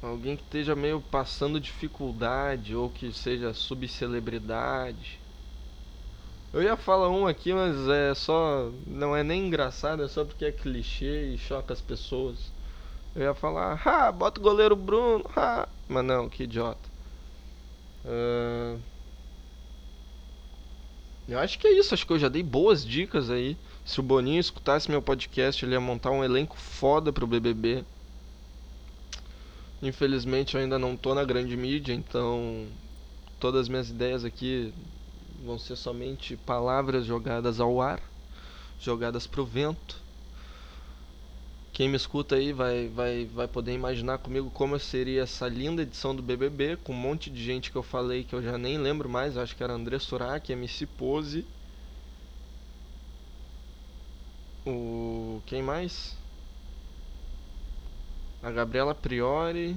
Alguém 0.03 0.37
que 0.37 0.43
esteja 0.43 0.75
meio 0.75 1.01
passando 1.01 1.61
dificuldade 1.61 2.75
ou 2.75 2.91
que 2.91 3.13
seja 3.13 3.55
subcelebridade. 3.55 5.21
Eu 6.53 6.61
ia 6.65 6.77
falar 6.77 7.11
um 7.11 7.29
aqui, 7.29 7.55
mas 7.55 7.89
é 7.89 8.13
só. 8.13 8.73
Não 8.89 9.15
é 9.15 9.23
nem 9.23 9.47
engraçado, 9.47 10.03
é 10.03 10.09
só 10.09 10.25
porque 10.25 10.47
é 10.47 10.51
clichê 10.51 11.33
e 11.33 11.39
choca 11.39 11.73
as 11.73 11.81
pessoas. 11.81 12.51
Eu 13.15 13.23
ia 13.23 13.35
falar, 13.35 13.81
ah, 13.85 14.11
bota 14.11 14.41
o 14.41 14.43
goleiro 14.43 14.75
Bruno, 14.75 15.25
ah. 15.37 15.69
Mas 15.89 16.05
não, 16.05 16.29
que 16.29 16.43
idiota. 16.43 16.89
Uh... 18.05 18.94
Eu 21.27 21.39
acho 21.39 21.59
que 21.59 21.67
é 21.67 21.73
isso, 21.73 21.95
acho 21.95 22.07
que 22.07 22.13
eu 22.13 22.19
já 22.19 22.29
dei 22.29 22.43
boas 22.43 22.85
dicas 22.85 23.31
aí. 23.31 23.57
Se 23.83 23.99
o 23.99 24.03
Boninho 24.03 24.41
escutasse 24.41 24.91
meu 24.91 25.01
podcast, 25.01 25.65
ele 25.65 25.73
ia 25.73 25.81
montar 25.81 26.11
um 26.11 26.23
elenco 26.23 26.57
foda 26.57 27.11
pro 27.11 27.27
BBB. 27.27 27.83
Infelizmente 29.83 30.55
eu 30.55 30.61
ainda 30.61 30.79
não 30.79 30.97
tô 30.97 31.15
na 31.15 31.25
grande 31.25 31.57
mídia, 31.57 31.95
então 31.95 32.67
todas 33.41 33.63
as 33.63 33.69
minhas 33.69 33.89
ideias 33.89 34.25
aqui 34.25 34.73
vão 35.45 35.59
ser 35.59 35.77
somente 35.77 36.37
palavras 36.37 37.07
jogadas 37.07 37.59
ao 37.59 37.81
ar, 37.81 38.01
jogadas 38.79 39.27
pro 39.27 39.47
vento. 39.47 40.04
Quem 41.75 41.91
me 41.91 41.97
escuta 41.97 42.37
aí 42.37 42.55
vai, 42.55 42.89
vai, 42.89 43.27
vai 43.27 43.47
poder 43.47 43.73
imaginar 43.75 44.17
comigo 44.17 44.51
como 44.51 44.79
seria 44.79 45.23
essa 45.25 45.47
linda 45.47 45.83
edição 45.83 46.17
do 46.17 46.23
BBB, 46.23 46.77
com 46.79 46.93
um 46.93 46.97
monte 46.97 47.29
de 47.29 47.43
gente 47.45 47.71
que 47.71 47.77
eu 47.77 47.83
falei 47.83 48.25
que 48.25 48.35
eu 48.35 48.43
já 48.43 48.57
nem 48.57 48.79
lembro 48.79 49.11
mais, 49.11 49.37
acho 49.37 49.55
que 49.55 49.63
era 49.63 49.75
André 49.75 49.99
Surak, 49.99 50.51
MC 50.51 50.87
Pose. 50.87 51.45
O. 54.67 55.41
Quem 55.47 55.63
mais? 55.63 56.15
A 58.43 58.51
Gabriela 58.53 58.95
Priori. 58.95 59.77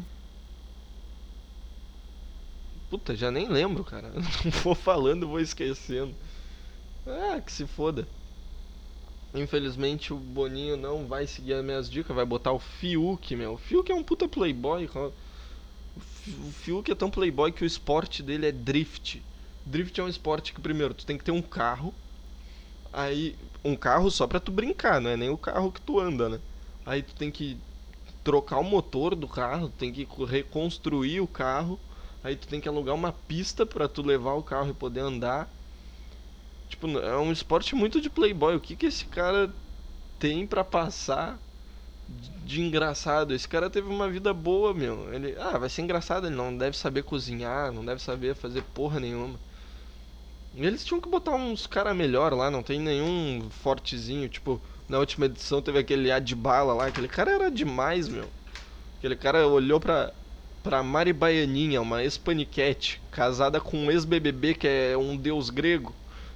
Puta, 2.89 3.15
já 3.15 3.29
nem 3.31 3.49
lembro, 3.49 3.83
cara. 3.83 4.10
Não 4.43 4.51
vou 4.63 4.75
falando, 4.75 5.27
vou 5.27 5.39
esquecendo. 5.39 6.15
Ah, 7.05 7.41
que 7.41 7.51
se 7.51 7.67
foda. 7.67 8.07
Infelizmente 9.33 10.13
o 10.13 10.17
Boninho 10.17 10.77
não 10.77 11.05
vai 11.05 11.27
seguir 11.27 11.53
as 11.53 11.63
minhas 11.63 11.89
dicas, 11.89 12.15
vai 12.15 12.25
botar 12.25 12.51
o 12.51 12.59
Fiuk, 12.59 13.35
meu. 13.35 13.53
O 13.53 13.57
Fiuk 13.57 13.91
é 13.91 13.95
um 13.95 14.03
puta 14.03 14.27
playboy. 14.27 14.89
O 14.95 16.51
Fiuk 16.51 16.91
é 16.91 16.95
tão 16.95 17.09
playboy 17.09 17.51
que 17.51 17.63
o 17.63 17.67
esporte 17.67 18.23
dele 18.23 18.47
é 18.47 18.51
drift. 18.51 19.21
Drift 19.65 19.99
é 19.99 20.03
um 20.03 20.07
esporte 20.07 20.53
que 20.53 20.61
primeiro 20.61 20.93
tu 20.93 21.05
tem 21.05 21.17
que 21.17 21.23
ter 21.23 21.31
um 21.31 21.41
carro. 21.41 21.93
Aí 22.93 23.35
um 23.63 23.75
carro 23.75 24.09
só 24.09 24.25
pra 24.25 24.39
tu 24.39 24.51
brincar, 24.51 25.01
não 25.01 25.09
é 25.09 25.17
nem 25.17 25.29
o 25.29 25.37
carro 25.37 25.71
que 25.71 25.81
tu 25.81 25.99
anda, 25.99 26.29
né? 26.29 26.39
Aí 26.85 27.03
tu 27.03 27.13
tem 27.15 27.29
que 27.29 27.57
trocar 28.23 28.57
o 28.57 28.63
motor 28.63 29.13
do 29.13 29.27
carro, 29.27 29.69
tem 29.69 29.91
que 29.91 30.07
reconstruir 30.25 31.19
o 31.19 31.27
carro. 31.27 31.77
Aí 32.23 32.35
tu 32.35 32.47
tem 32.47 32.59
que 32.59 32.67
alugar 32.67 32.95
uma 32.95 33.11
pista 33.11 33.65
para 33.65 33.87
tu 33.87 34.01
levar 34.01 34.33
o 34.33 34.43
carro 34.43 34.69
e 34.69 34.73
poder 34.73 35.01
andar. 35.01 35.47
Tipo, 36.69 36.88
é 36.99 37.17
um 37.17 37.32
esporte 37.32 37.75
muito 37.75 38.01
de 38.01 38.10
playboy. 38.10 38.56
O 38.56 38.60
que 38.60 38.75
que 38.75 38.86
esse 38.86 39.06
cara 39.06 39.53
tem 40.19 40.45
para 40.45 40.63
passar 40.63 41.39
de 42.45 42.62
engraçado? 42.62 43.34
Esse 43.34 43.47
cara 43.47 43.69
teve 43.69 43.88
uma 43.88 44.10
vida 44.10 44.34
boa, 44.34 44.73
meu. 44.73 45.13
Ele, 45.13 45.36
ah, 45.39 45.58
vai 45.58 45.69
ser 45.69 45.82
engraçado, 45.82 46.27
ele 46.27 46.36
não 46.36 46.56
deve 46.56 46.77
saber 46.77 47.03
cozinhar, 47.03 47.71
não 47.71 47.86
deve 47.86 48.01
saber 48.01 48.36
fazer 48.36 48.62
porra 48.73 48.99
nenhuma. 48.99 49.39
Eles 50.56 50.84
tinham 50.84 50.99
que 50.99 51.10
botar 51.10 51.36
uns 51.36 51.67
cara 51.67 51.93
melhor 51.93 52.34
lá, 52.34 52.49
não 52.49 52.63
tem 52.63 52.80
nenhum 52.80 53.47
fortezinho, 53.49 54.27
tipo, 54.27 54.60
na 54.89 54.97
última 54.97 55.27
edição 55.27 55.62
teve 55.62 55.77
aquele 55.77 56.12
Adbala 56.12 56.73
lá, 56.73 56.88
aquele 56.88 57.08
cara 57.08 57.32
era 57.32 57.51
demais, 57.51 58.08
meu. 58.08 58.27
Aquele 58.97 59.15
cara 59.15 59.45
olhou 59.47 59.80
pra, 59.80 60.12
pra 60.63 60.82
Mari 60.82 61.13
Baianinha, 61.13 61.82
uma 61.82 62.01
ex-paniquete, 62.01 62.99
casada 63.12 63.62
com 63.62 63.77
um 63.77 63.91
ex-BBB 63.91 64.56
que 64.56 64.67
é 64.67 64.97
um 64.97 65.15
deus 65.15 65.49
grego. 65.51 65.93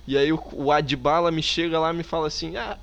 E 0.07 0.17
aí 0.17 0.31
o, 0.31 0.41
o 0.53 0.71
Adbala 0.71 1.31
me 1.31 1.43
chega 1.43 1.79
lá 1.79 1.93
e 1.93 1.97
me 1.97 2.03
fala 2.03 2.27
assim: 2.27 2.57
ah, 2.57 2.77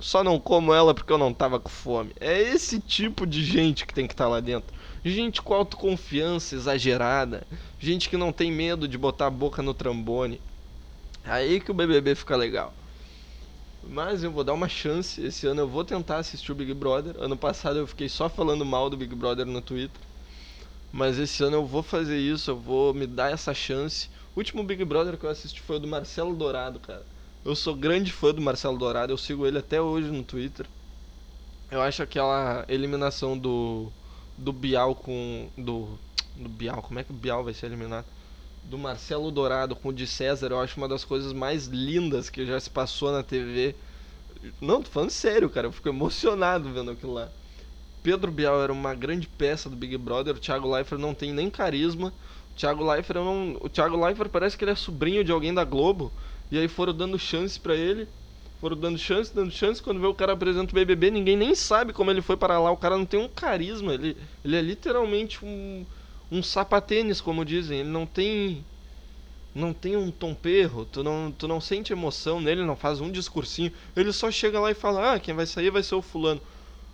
só 0.00 0.22
não 0.22 0.38
como 0.38 0.74
ela 0.74 0.94
porque 0.94 1.12
eu 1.12 1.18
não 1.18 1.32
tava 1.32 1.58
com 1.58 1.68
fome. 1.68 2.12
É 2.20 2.40
esse 2.40 2.78
tipo 2.78 3.26
de 3.26 3.44
gente 3.44 3.86
que 3.86 3.94
tem 3.94 4.06
que 4.06 4.12
estar 4.12 4.24
tá 4.24 4.30
lá 4.30 4.40
dentro. 4.40 4.74
Gente 5.04 5.40
com 5.40 5.54
autoconfiança 5.54 6.54
exagerada. 6.54 7.46
Gente 7.78 8.08
que 8.08 8.16
não 8.16 8.32
tem 8.32 8.50
medo 8.50 8.88
de 8.88 8.98
botar 8.98 9.26
a 9.26 9.30
boca 9.30 9.62
no 9.62 9.74
trambone. 9.74 10.40
Aí 11.24 11.60
que 11.60 11.70
o 11.70 11.74
BBB 11.74 12.14
fica 12.14 12.36
legal. 12.36 12.72
Mas 13.82 14.22
eu 14.22 14.30
vou 14.30 14.44
dar 14.44 14.52
uma 14.52 14.68
chance. 14.68 15.24
Esse 15.24 15.46
ano 15.46 15.62
eu 15.62 15.68
vou 15.68 15.84
tentar 15.84 16.18
assistir 16.18 16.52
o 16.52 16.54
Big 16.54 16.72
Brother. 16.74 17.14
Ano 17.18 17.36
passado 17.36 17.78
eu 17.78 17.86
fiquei 17.86 18.08
só 18.08 18.28
falando 18.28 18.64
mal 18.64 18.90
do 18.90 18.96
Big 18.96 19.14
Brother 19.14 19.46
no 19.46 19.60
Twitter. 19.60 20.00
Mas 20.92 21.18
esse 21.18 21.42
ano 21.42 21.56
eu 21.56 21.66
vou 21.66 21.82
fazer 21.82 22.18
isso. 22.18 22.50
Eu 22.50 22.58
vou 22.58 22.94
me 22.94 23.06
dar 23.06 23.32
essa 23.32 23.52
chance. 23.54 24.08
O 24.34 24.40
último 24.40 24.64
Big 24.64 24.84
Brother 24.84 25.16
que 25.16 25.24
eu 25.24 25.30
assisti 25.30 25.60
foi 25.60 25.76
o 25.76 25.78
do 25.78 25.86
Marcelo 25.86 26.34
Dourado, 26.34 26.80
cara. 26.80 27.06
Eu 27.44 27.54
sou 27.54 27.74
grande 27.74 28.10
fã 28.10 28.34
do 28.34 28.42
Marcelo 28.42 28.76
Dourado, 28.76 29.12
eu 29.12 29.18
sigo 29.18 29.46
ele 29.46 29.58
até 29.58 29.80
hoje 29.80 30.10
no 30.10 30.24
Twitter. 30.24 30.66
Eu 31.70 31.80
acho 31.80 32.02
aquela 32.02 32.64
eliminação 32.68 33.38
do 33.38 33.92
do 34.36 34.52
Bial 34.52 34.96
com 34.96 35.48
do 35.56 35.98
do 36.34 36.48
Bial, 36.48 36.82
como 36.82 36.98
é 36.98 37.04
que 37.04 37.12
o 37.12 37.14
Bial 37.14 37.44
vai 37.44 37.54
ser 37.54 37.66
eliminado? 37.66 38.06
Do 38.64 38.76
Marcelo 38.76 39.30
Dourado 39.30 39.76
com 39.76 39.90
o 39.90 39.92
de 39.92 40.06
César, 40.06 40.48
eu 40.50 40.58
acho 40.58 40.76
uma 40.78 40.88
das 40.88 41.04
coisas 41.04 41.32
mais 41.32 41.66
lindas 41.66 42.28
que 42.28 42.44
já 42.44 42.58
se 42.58 42.70
passou 42.70 43.12
na 43.12 43.22
TV. 43.22 43.76
Não, 44.60 44.82
tô 44.82 44.90
falando 44.90 45.10
sério, 45.10 45.48
cara, 45.48 45.68
eu 45.68 45.72
fico 45.72 45.88
emocionado 45.88 46.72
vendo 46.72 46.90
aquilo 46.90 47.12
lá. 47.12 47.28
Pedro 48.02 48.32
Bial 48.32 48.62
era 48.62 48.72
uma 48.72 48.94
grande 48.94 49.28
peça 49.28 49.70
do 49.70 49.76
Big 49.76 49.96
Brother, 49.96 50.34
o 50.34 50.38
Thiago 50.38 50.70
Leifert 50.70 51.00
não 51.00 51.14
tem 51.14 51.32
nem 51.32 51.48
carisma. 51.48 52.12
Thiago 52.56 52.84
Leifert 52.84 53.16
não. 53.18 53.56
O 53.60 53.68
Thiago 53.68 53.96
Leifert 54.02 54.30
parece 54.30 54.56
que 54.56 54.64
ele 54.64 54.70
é 54.72 54.74
sobrinho 54.76 55.24
de 55.24 55.32
alguém 55.32 55.52
da 55.52 55.64
Globo. 55.64 56.12
E 56.50 56.58
aí 56.58 56.68
foram 56.68 56.94
dando 56.94 57.18
chance 57.18 57.58
para 57.58 57.74
ele. 57.74 58.08
Foram 58.60 58.76
dando 58.76 58.98
chance, 58.98 59.34
dando 59.34 59.50
chance. 59.50 59.82
Quando 59.82 60.00
vê 60.00 60.06
o 60.06 60.14
cara 60.14 60.32
apresenta 60.32 60.72
o 60.72 60.74
BBB, 60.74 61.10
ninguém 61.10 61.36
nem 61.36 61.54
sabe 61.54 61.92
como 61.92 62.10
ele 62.10 62.22
foi 62.22 62.36
para 62.36 62.58
lá. 62.58 62.70
O 62.70 62.76
cara 62.76 62.96
não 62.96 63.06
tem 63.06 63.20
um 63.20 63.28
carisma. 63.28 63.94
Ele, 63.94 64.16
ele 64.44 64.56
é 64.56 64.62
literalmente 64.62 65.44
um, 65.44 65.84
um 66.30 66.42
sapatênis, 66.42 67.20
como 67.20 67.44
dizem. 67.44 67.80
Ele 67.80 67.88
não 67.90 68.06
tem 68.06 68.64
não 69.54 69.72
tem 69.72 69.96
um 69.96 70.10
tom 70.10 70.34
perro, 70.34 70.84
tu 70.84 71.02
não, 71.04 71.30
tu 71.32 71.46
não 71.46 71.60
sente 71.60 71.92
emoção 71.92 72.40
nele, 72.40 72.64
não 72.64 72.76
faz 72.76 73.00
um 73.00 73.10
discursinho. 73.10 73.72
Ele 73.94 74.12
só 74.12 74.30
chega 74.30 74.58
lá 74.60 74.70
e 74.70 74.74
fala: 74.74 75.14
"Ah, 75.14 75.20
quem 75.20 75.34
vai 75.34 75.46
sair 75.46 75.70
vai 75.70 75.82
ser 75.82 75.94
o 75.94 76.02
fulano". 76.02 76.40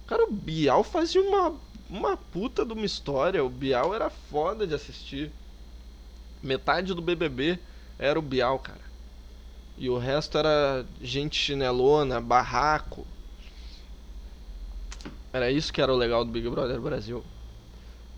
Cara, 0.07 0.25
o 0.25 0.33
Bial 0.33 0.85
fazia 0.85 1.23
uma 1.23 1.55
uma 1.89 2.17
puta 2.17 2.65
de 2.67 2.73
uma 2.73 2.87
história. 2.87 3.45
O 3.45 3.51
Bial 3.51 3.95
era 3.95 4.11
foda 4.11 4.67
de 4.67 4.75
assistir. 4.75 5.33
Metade 6.43 6.95
do 6.95 7.03
BBB 7.03 7.59
era 7.99 8.19
o 8.19 8.23
Bial, 8.23 8.59
cara. 8.59 8.81
E 9.77 9.89
o 9.89 9.99
resto 9.99 10.39
era 10.39 10.85
gente 11.01 11.37
chinelona, 11.37 12.21
barraco. 12.21 13.07
Era 15.33 15.51
isso 15.51 15.73
que 15.73 15.81
era 15.81 15.93
o 15.93 15.97
legal 15.97 16.25
do 16.25 16.31
Big 16.31 16.49
Brother 16.49 16.81
Brasil. 16.81 17.25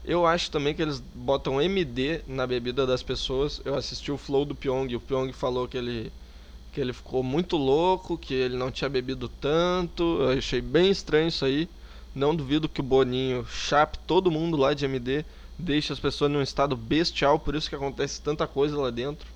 Eu 0.04 0.26
acho 0.26 0.50
também 0.50 0.74
que 0.74 0.82
eles 0.82 0.98
botam 1.14 1.62
MD 1.62 2.22
na 2.26 2.46
bebida 2.46 2.86
das 2.86 3.02
pessoas. 3.02 3.60
Eu 3.64 3.74
assisti 3.74 4.10
o 4.10 4.18
flow 4.18 4.44
do 4.44 4.54
Pyong 4.54 4.94
o 4.96 5.00
Pyong 5.00 5.32
falou 5.32 5.68
que 5.68 5.76
ele 5.76 6.12
que 6.72 6.80
ele 6.80 6.94
ficou 6.94 7.22
muito 7.22 7.56
louco, 7.56 8.16
que 8.16 8.32
ele 8.32 8.56
não 8.56 8.70
tinha 8.70 8.88
bebido 8.88 9.28
tanto. 9.28 10.02
Eu 10.22 10.38
achei 10.38 10.60
bem 10.60 10.90
estranho 10.90 11.28
isso 11.28 11.44
aí. 11.44 11.68
Não 12.14 12.34
duvido 12.34 12.68
que 12.68 12.80
o 12.80 12.84
Boninho 12.84 13.46
chape 13.46 13.98
todo 14.06 14.30
mundo 14.30 14.56
lá 14.56 14.72
de 14.72 14.84
MD, 14.86 15.24
deixe 15.62 15.92
as 15.92 16.00
pessoas 16.00 16.30
num 16.30 16.42
estado 16.42 16.76
bestial, 16.76 17.38
por 17.38 17.54
isso 17.54 17.68
que 17.68 17.74
acontece 17.76 18.20
tanta 18.20 18.46
coisa 18.46 18.76
lá 18.76 18.90
dentro. 18.90 19.26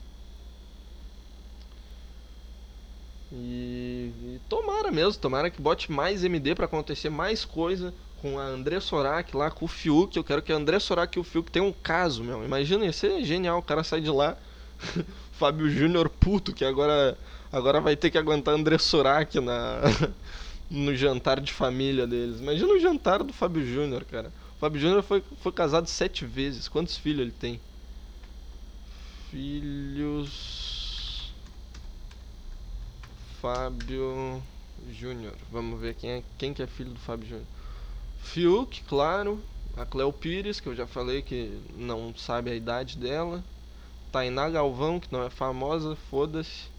E, 3.32 4.12
e 4.24 4.40
tomara 4.48 4.90
mesmo, 4.90 5.20
tomara 5.20 5.50
que 5.50 5.60
bote 5.60 5.90
mais 5.90 6.24
MD 6.24 6.54
para 6.54 6.66
acontecer 6.66 7.10
mais 7.10 7.44
coisa 7.44 7.92
com 8.20 8.38
a 8.38 8.44
André 8.44 8.80
Sorak 8.80 9.36
lá, 9.36 9.50
com 9.50 9.64
o 9.64 9.68
Fiuk. 9.68 10.16
Eu 10.16 10.24
quero 10.24 10.42
que 10.42 10.52
a 10.52 10.56
André 10.56 10.78
Sorak 10.78 11.16
e 11.16 11.20
o 11.20 11.24
Fiuk 11.24 11.50
tenham 11.50 11.68
um 11.68 11.72
caso, 11.72 12.24
meu. 12.24 12.44
Imagina, 12.44 12.84
ia 12.84 12.92
ser 12.92 13.22
genial. 13.24 13.58
O 13.58 13.62
cara 13.62 13.84
sai 13.84 14.00
de 14.00 14.10
lá, 14.10 14.36
Fábio 15.32 15.68
Júnior 15.68 16.08
puto, 16.08 16.52
que 16.52 16.64
agora, 16.64 17.16
agora 17.52 17.80
vai 17.80 17.96
ter 17.96 18.10
que 18.10 18.18
aguentar 18.18 18.54
André 18.54 18.78
Sorak 18.78 19.38
na, 19.40 19.80
no 20.70 20.94
jantar 20.94 21.40
de 21.40 21.52
família 21.52 22.06
deles. 22.06 22.40
Imagina 22.40 22.72
o 22.72 22.80
jantar 22.80 23.22
do 23.22 23.32
Fábio 23.32 23.64
Júnior, 23.64 24.04
cara. 24.04 24.32
Fábio 24.58 24.80
Júnior 24.80 25.02
foi, 25.02 25.22
foi 25.42 25.52
casado 25.52 25.86
sete 25.86 26.24
vezes. 26.24 26.68
Quantos 26.68 26.96
filhos 26.96 27.20
ele 27.20 27.32
tem? 27.32 27.60
Filhos. 29.30 31.32
Fábio 33.40 34.42
Júnior. 34.90 35.34
Vamos 35.50 35.80
ver 35.80 35.94
quem 35.94 36.10
é, 36.10 36.22
quem 36.38 36.54
que 36.54 36.62
é 36.62 36.66
filho 36.66 36.90
do 36.90 37.00
Fábio 37.00 37.28
Júnior. 37.28 37.46
Fiuk, 38.22 38.82
claro. 38.84 39.42
A 39.76 39.84
Cleo 39.84 40.10
Pires, 40.10 40.58
que 40.58 40.68
eu 40.68 40.74
já 40.74 40.86
falei 40.86 41.20
que 41.20 41.60
não 41.76 42.14
sabe 42.16 42.50
a 42.50 42.54
idade 42.54 42.96
dela. 42.96 43.44
Tainá 44.10 44.48
Galvão, 44.48 44.98
que 44.98 45.12
não 45.12 45.22
é 45.22 45.28
famosa, 45.28 45.94
foda-se. 46.10 46.74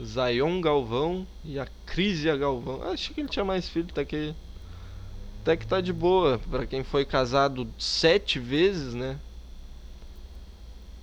Zayon 0.00 0.60
Galvão 0.60 1.26
e 1.44 1.58
a 1.58 1.66
Crisia 1.84 2.36
Galvão. 2.36 2.80
Achei 2.84 3.12
que 3.12 3.20
ele 3.20 3.28
tinha 3.28 3.44
mais 3.44 3.68
filho, 3.68 3.88
até 3.90 4.04
que. 4.04 4.32
Até 5.42 5.56
que 5.56 5.66
tá 5.66 5.80
de 5.80 5.92
boa. 5.92 6.38
Pra 6.38 6.64
quem 6.64 6.84
foi 6.84 7.04
casado 7.04 7.68
sete 7.76 8.38
vezes, 8.38 8.94
né? 8.94 9.18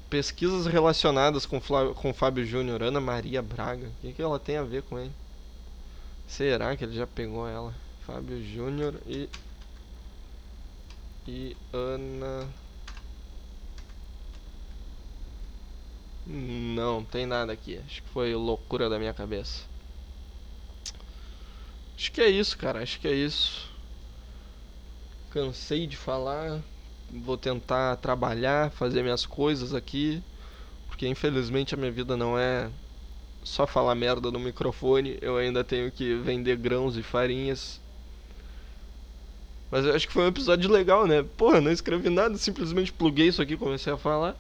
Pesquisas 0.09 0.65
relacionadas 0.65 1.45
com, 1.45 1.59
Flávio, 1.59 1.93
com 1.93 2.13
Fábio 2.13 2.45
Júnior, 2.45 2.81
Ana 2.81 3.01
Maria 3.01 3.41
Braga. 3.41 3.87
O 3.87 4.01
que, 4.01 4.13
que 4.13 4.21
ela 4.21 4.39
tem 4.39 4.55
a 4.55 4.63
ver 4.63 4.83
com 4.83 4.97
ele? 4.97 5.11
Será 6.25 6.75
que 6.75 6.85
ele 6.85 6.95
já 6.95 7.05
pegou 7.05 7.47
ela? 7.47 7.75
Fábio 8.07 8.41
Júnior 8.41 8.95
e. 9.05 9.29
E 11.27 11.57
Ana. 11.73 12.47
Não, 16.25 17.03
tem 17.03 17.25
nada 17.25 17.51
aqui. 17.51 17.77
Acho 17.85 18.01
que 18.01 18.09
foi 18.09 18.33
loucura 18.33 18.89
da 18.89 18.97
minha 18.97 19.13
cabeça. 19.13 19.63
Acho 21.97 22.11
que 22.11 22.21
é 22.21 22.29
isso, 22.29 22.57
cara. 22.57 22.81
Acho 22.81 22.99
que 22.99 23.07
é 23.07 23.13
isso. 23.13 23.69
Cansei 25.31 25.85
de 25.87 25.95
falar. 25.95 26.61
Vou 27.11 27.37
tentar 27.37 27.95
trabalhar, 27.97 28.71
fazer 28.71 29.01
minhas 29.01 29.25
coisas 29.25 29.73
aqui. 29.73 30.21
Porque 30.87 31.07
infelizmente 31.07 31.73
a 31.73 31.77
minha 31.77 31.91
vida 31.91 32.17
não 32.17 32.37
é 32.37 32.69
só 33.43 33.65
falar 33.65 33.95
merda 33.95 34.31
no 34.31 34.39
microfone. 34.39 35.17
Eu 35.21 35.37
ainda 35.37 35.63
tenho 35.63 35.91
que 35.91 36.15
vender 36.15 36.57
grãos 36.57 36.97
e 36.97 37.03
farinhas. 37.03 37.79
Mas 39.71 39.85
eu 39.85 39.95
acho 39.95 40.07
que 40.07 40.13
foi 40.13 40.23
um 40.23 40.29
episódio 40.29 40.69
legal, 40.71 41.05
né? 41.05 41.23
Porra, 41.37 41.61
não 41.61 41.71
escrevi 41.71 42.09
nada, 42.09 42.37
simplesmente 42.37 42.91
pluguei 42.91 43.27
isso 43.27 43.41
aqui 43.41 43.53
e 43.53 43.57
comecei 43.57 43.93
a 43.93 43.97
falar. 43.97 44.35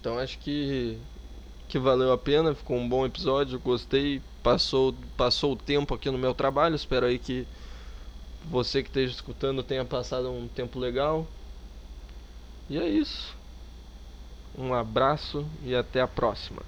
Então 0.00 0.18
acho 0.18 0.38
que 0.38 0.96
que 1.68 1.78
valeu 1.78 2.10
a 2.12 2.16
pena, 2.16 2.54
ficou 2.54 2.78
um 2.78 2.88
bom 2.88 3.04
episódio, 3.04 3.58
gostei, 3.58 4.22
passou 4.42 4.94
passou 5.16 5.52
o 5.52 5.56
tempo 5.56 5.92
aqui 5.92 6.10
no 6.10 6.16
meu 6.16 6.32
trabalho, 6.32 6.74
espero 6.74 7.04
aí 7.04 7.18
que 7.18 7.46
você 8.50 8.82
que 8.82 8.88
esteja 8.88 9.12
escutando 9.12 9.62
tenha 9.62 9.84
passado 9.84 10.30
um 10.30 10.48
tempo 10.48 10.78
legal. 10.78 11.26
E 12.68 12.78
é 12.78 12.88
isso. 12.88 13.36
Um 14.56 14.74
abraço 14.74 15.46
e 15.64 15.74
até 15.74 16.00
a 16.00 16.08
próxima. 16.08 16.62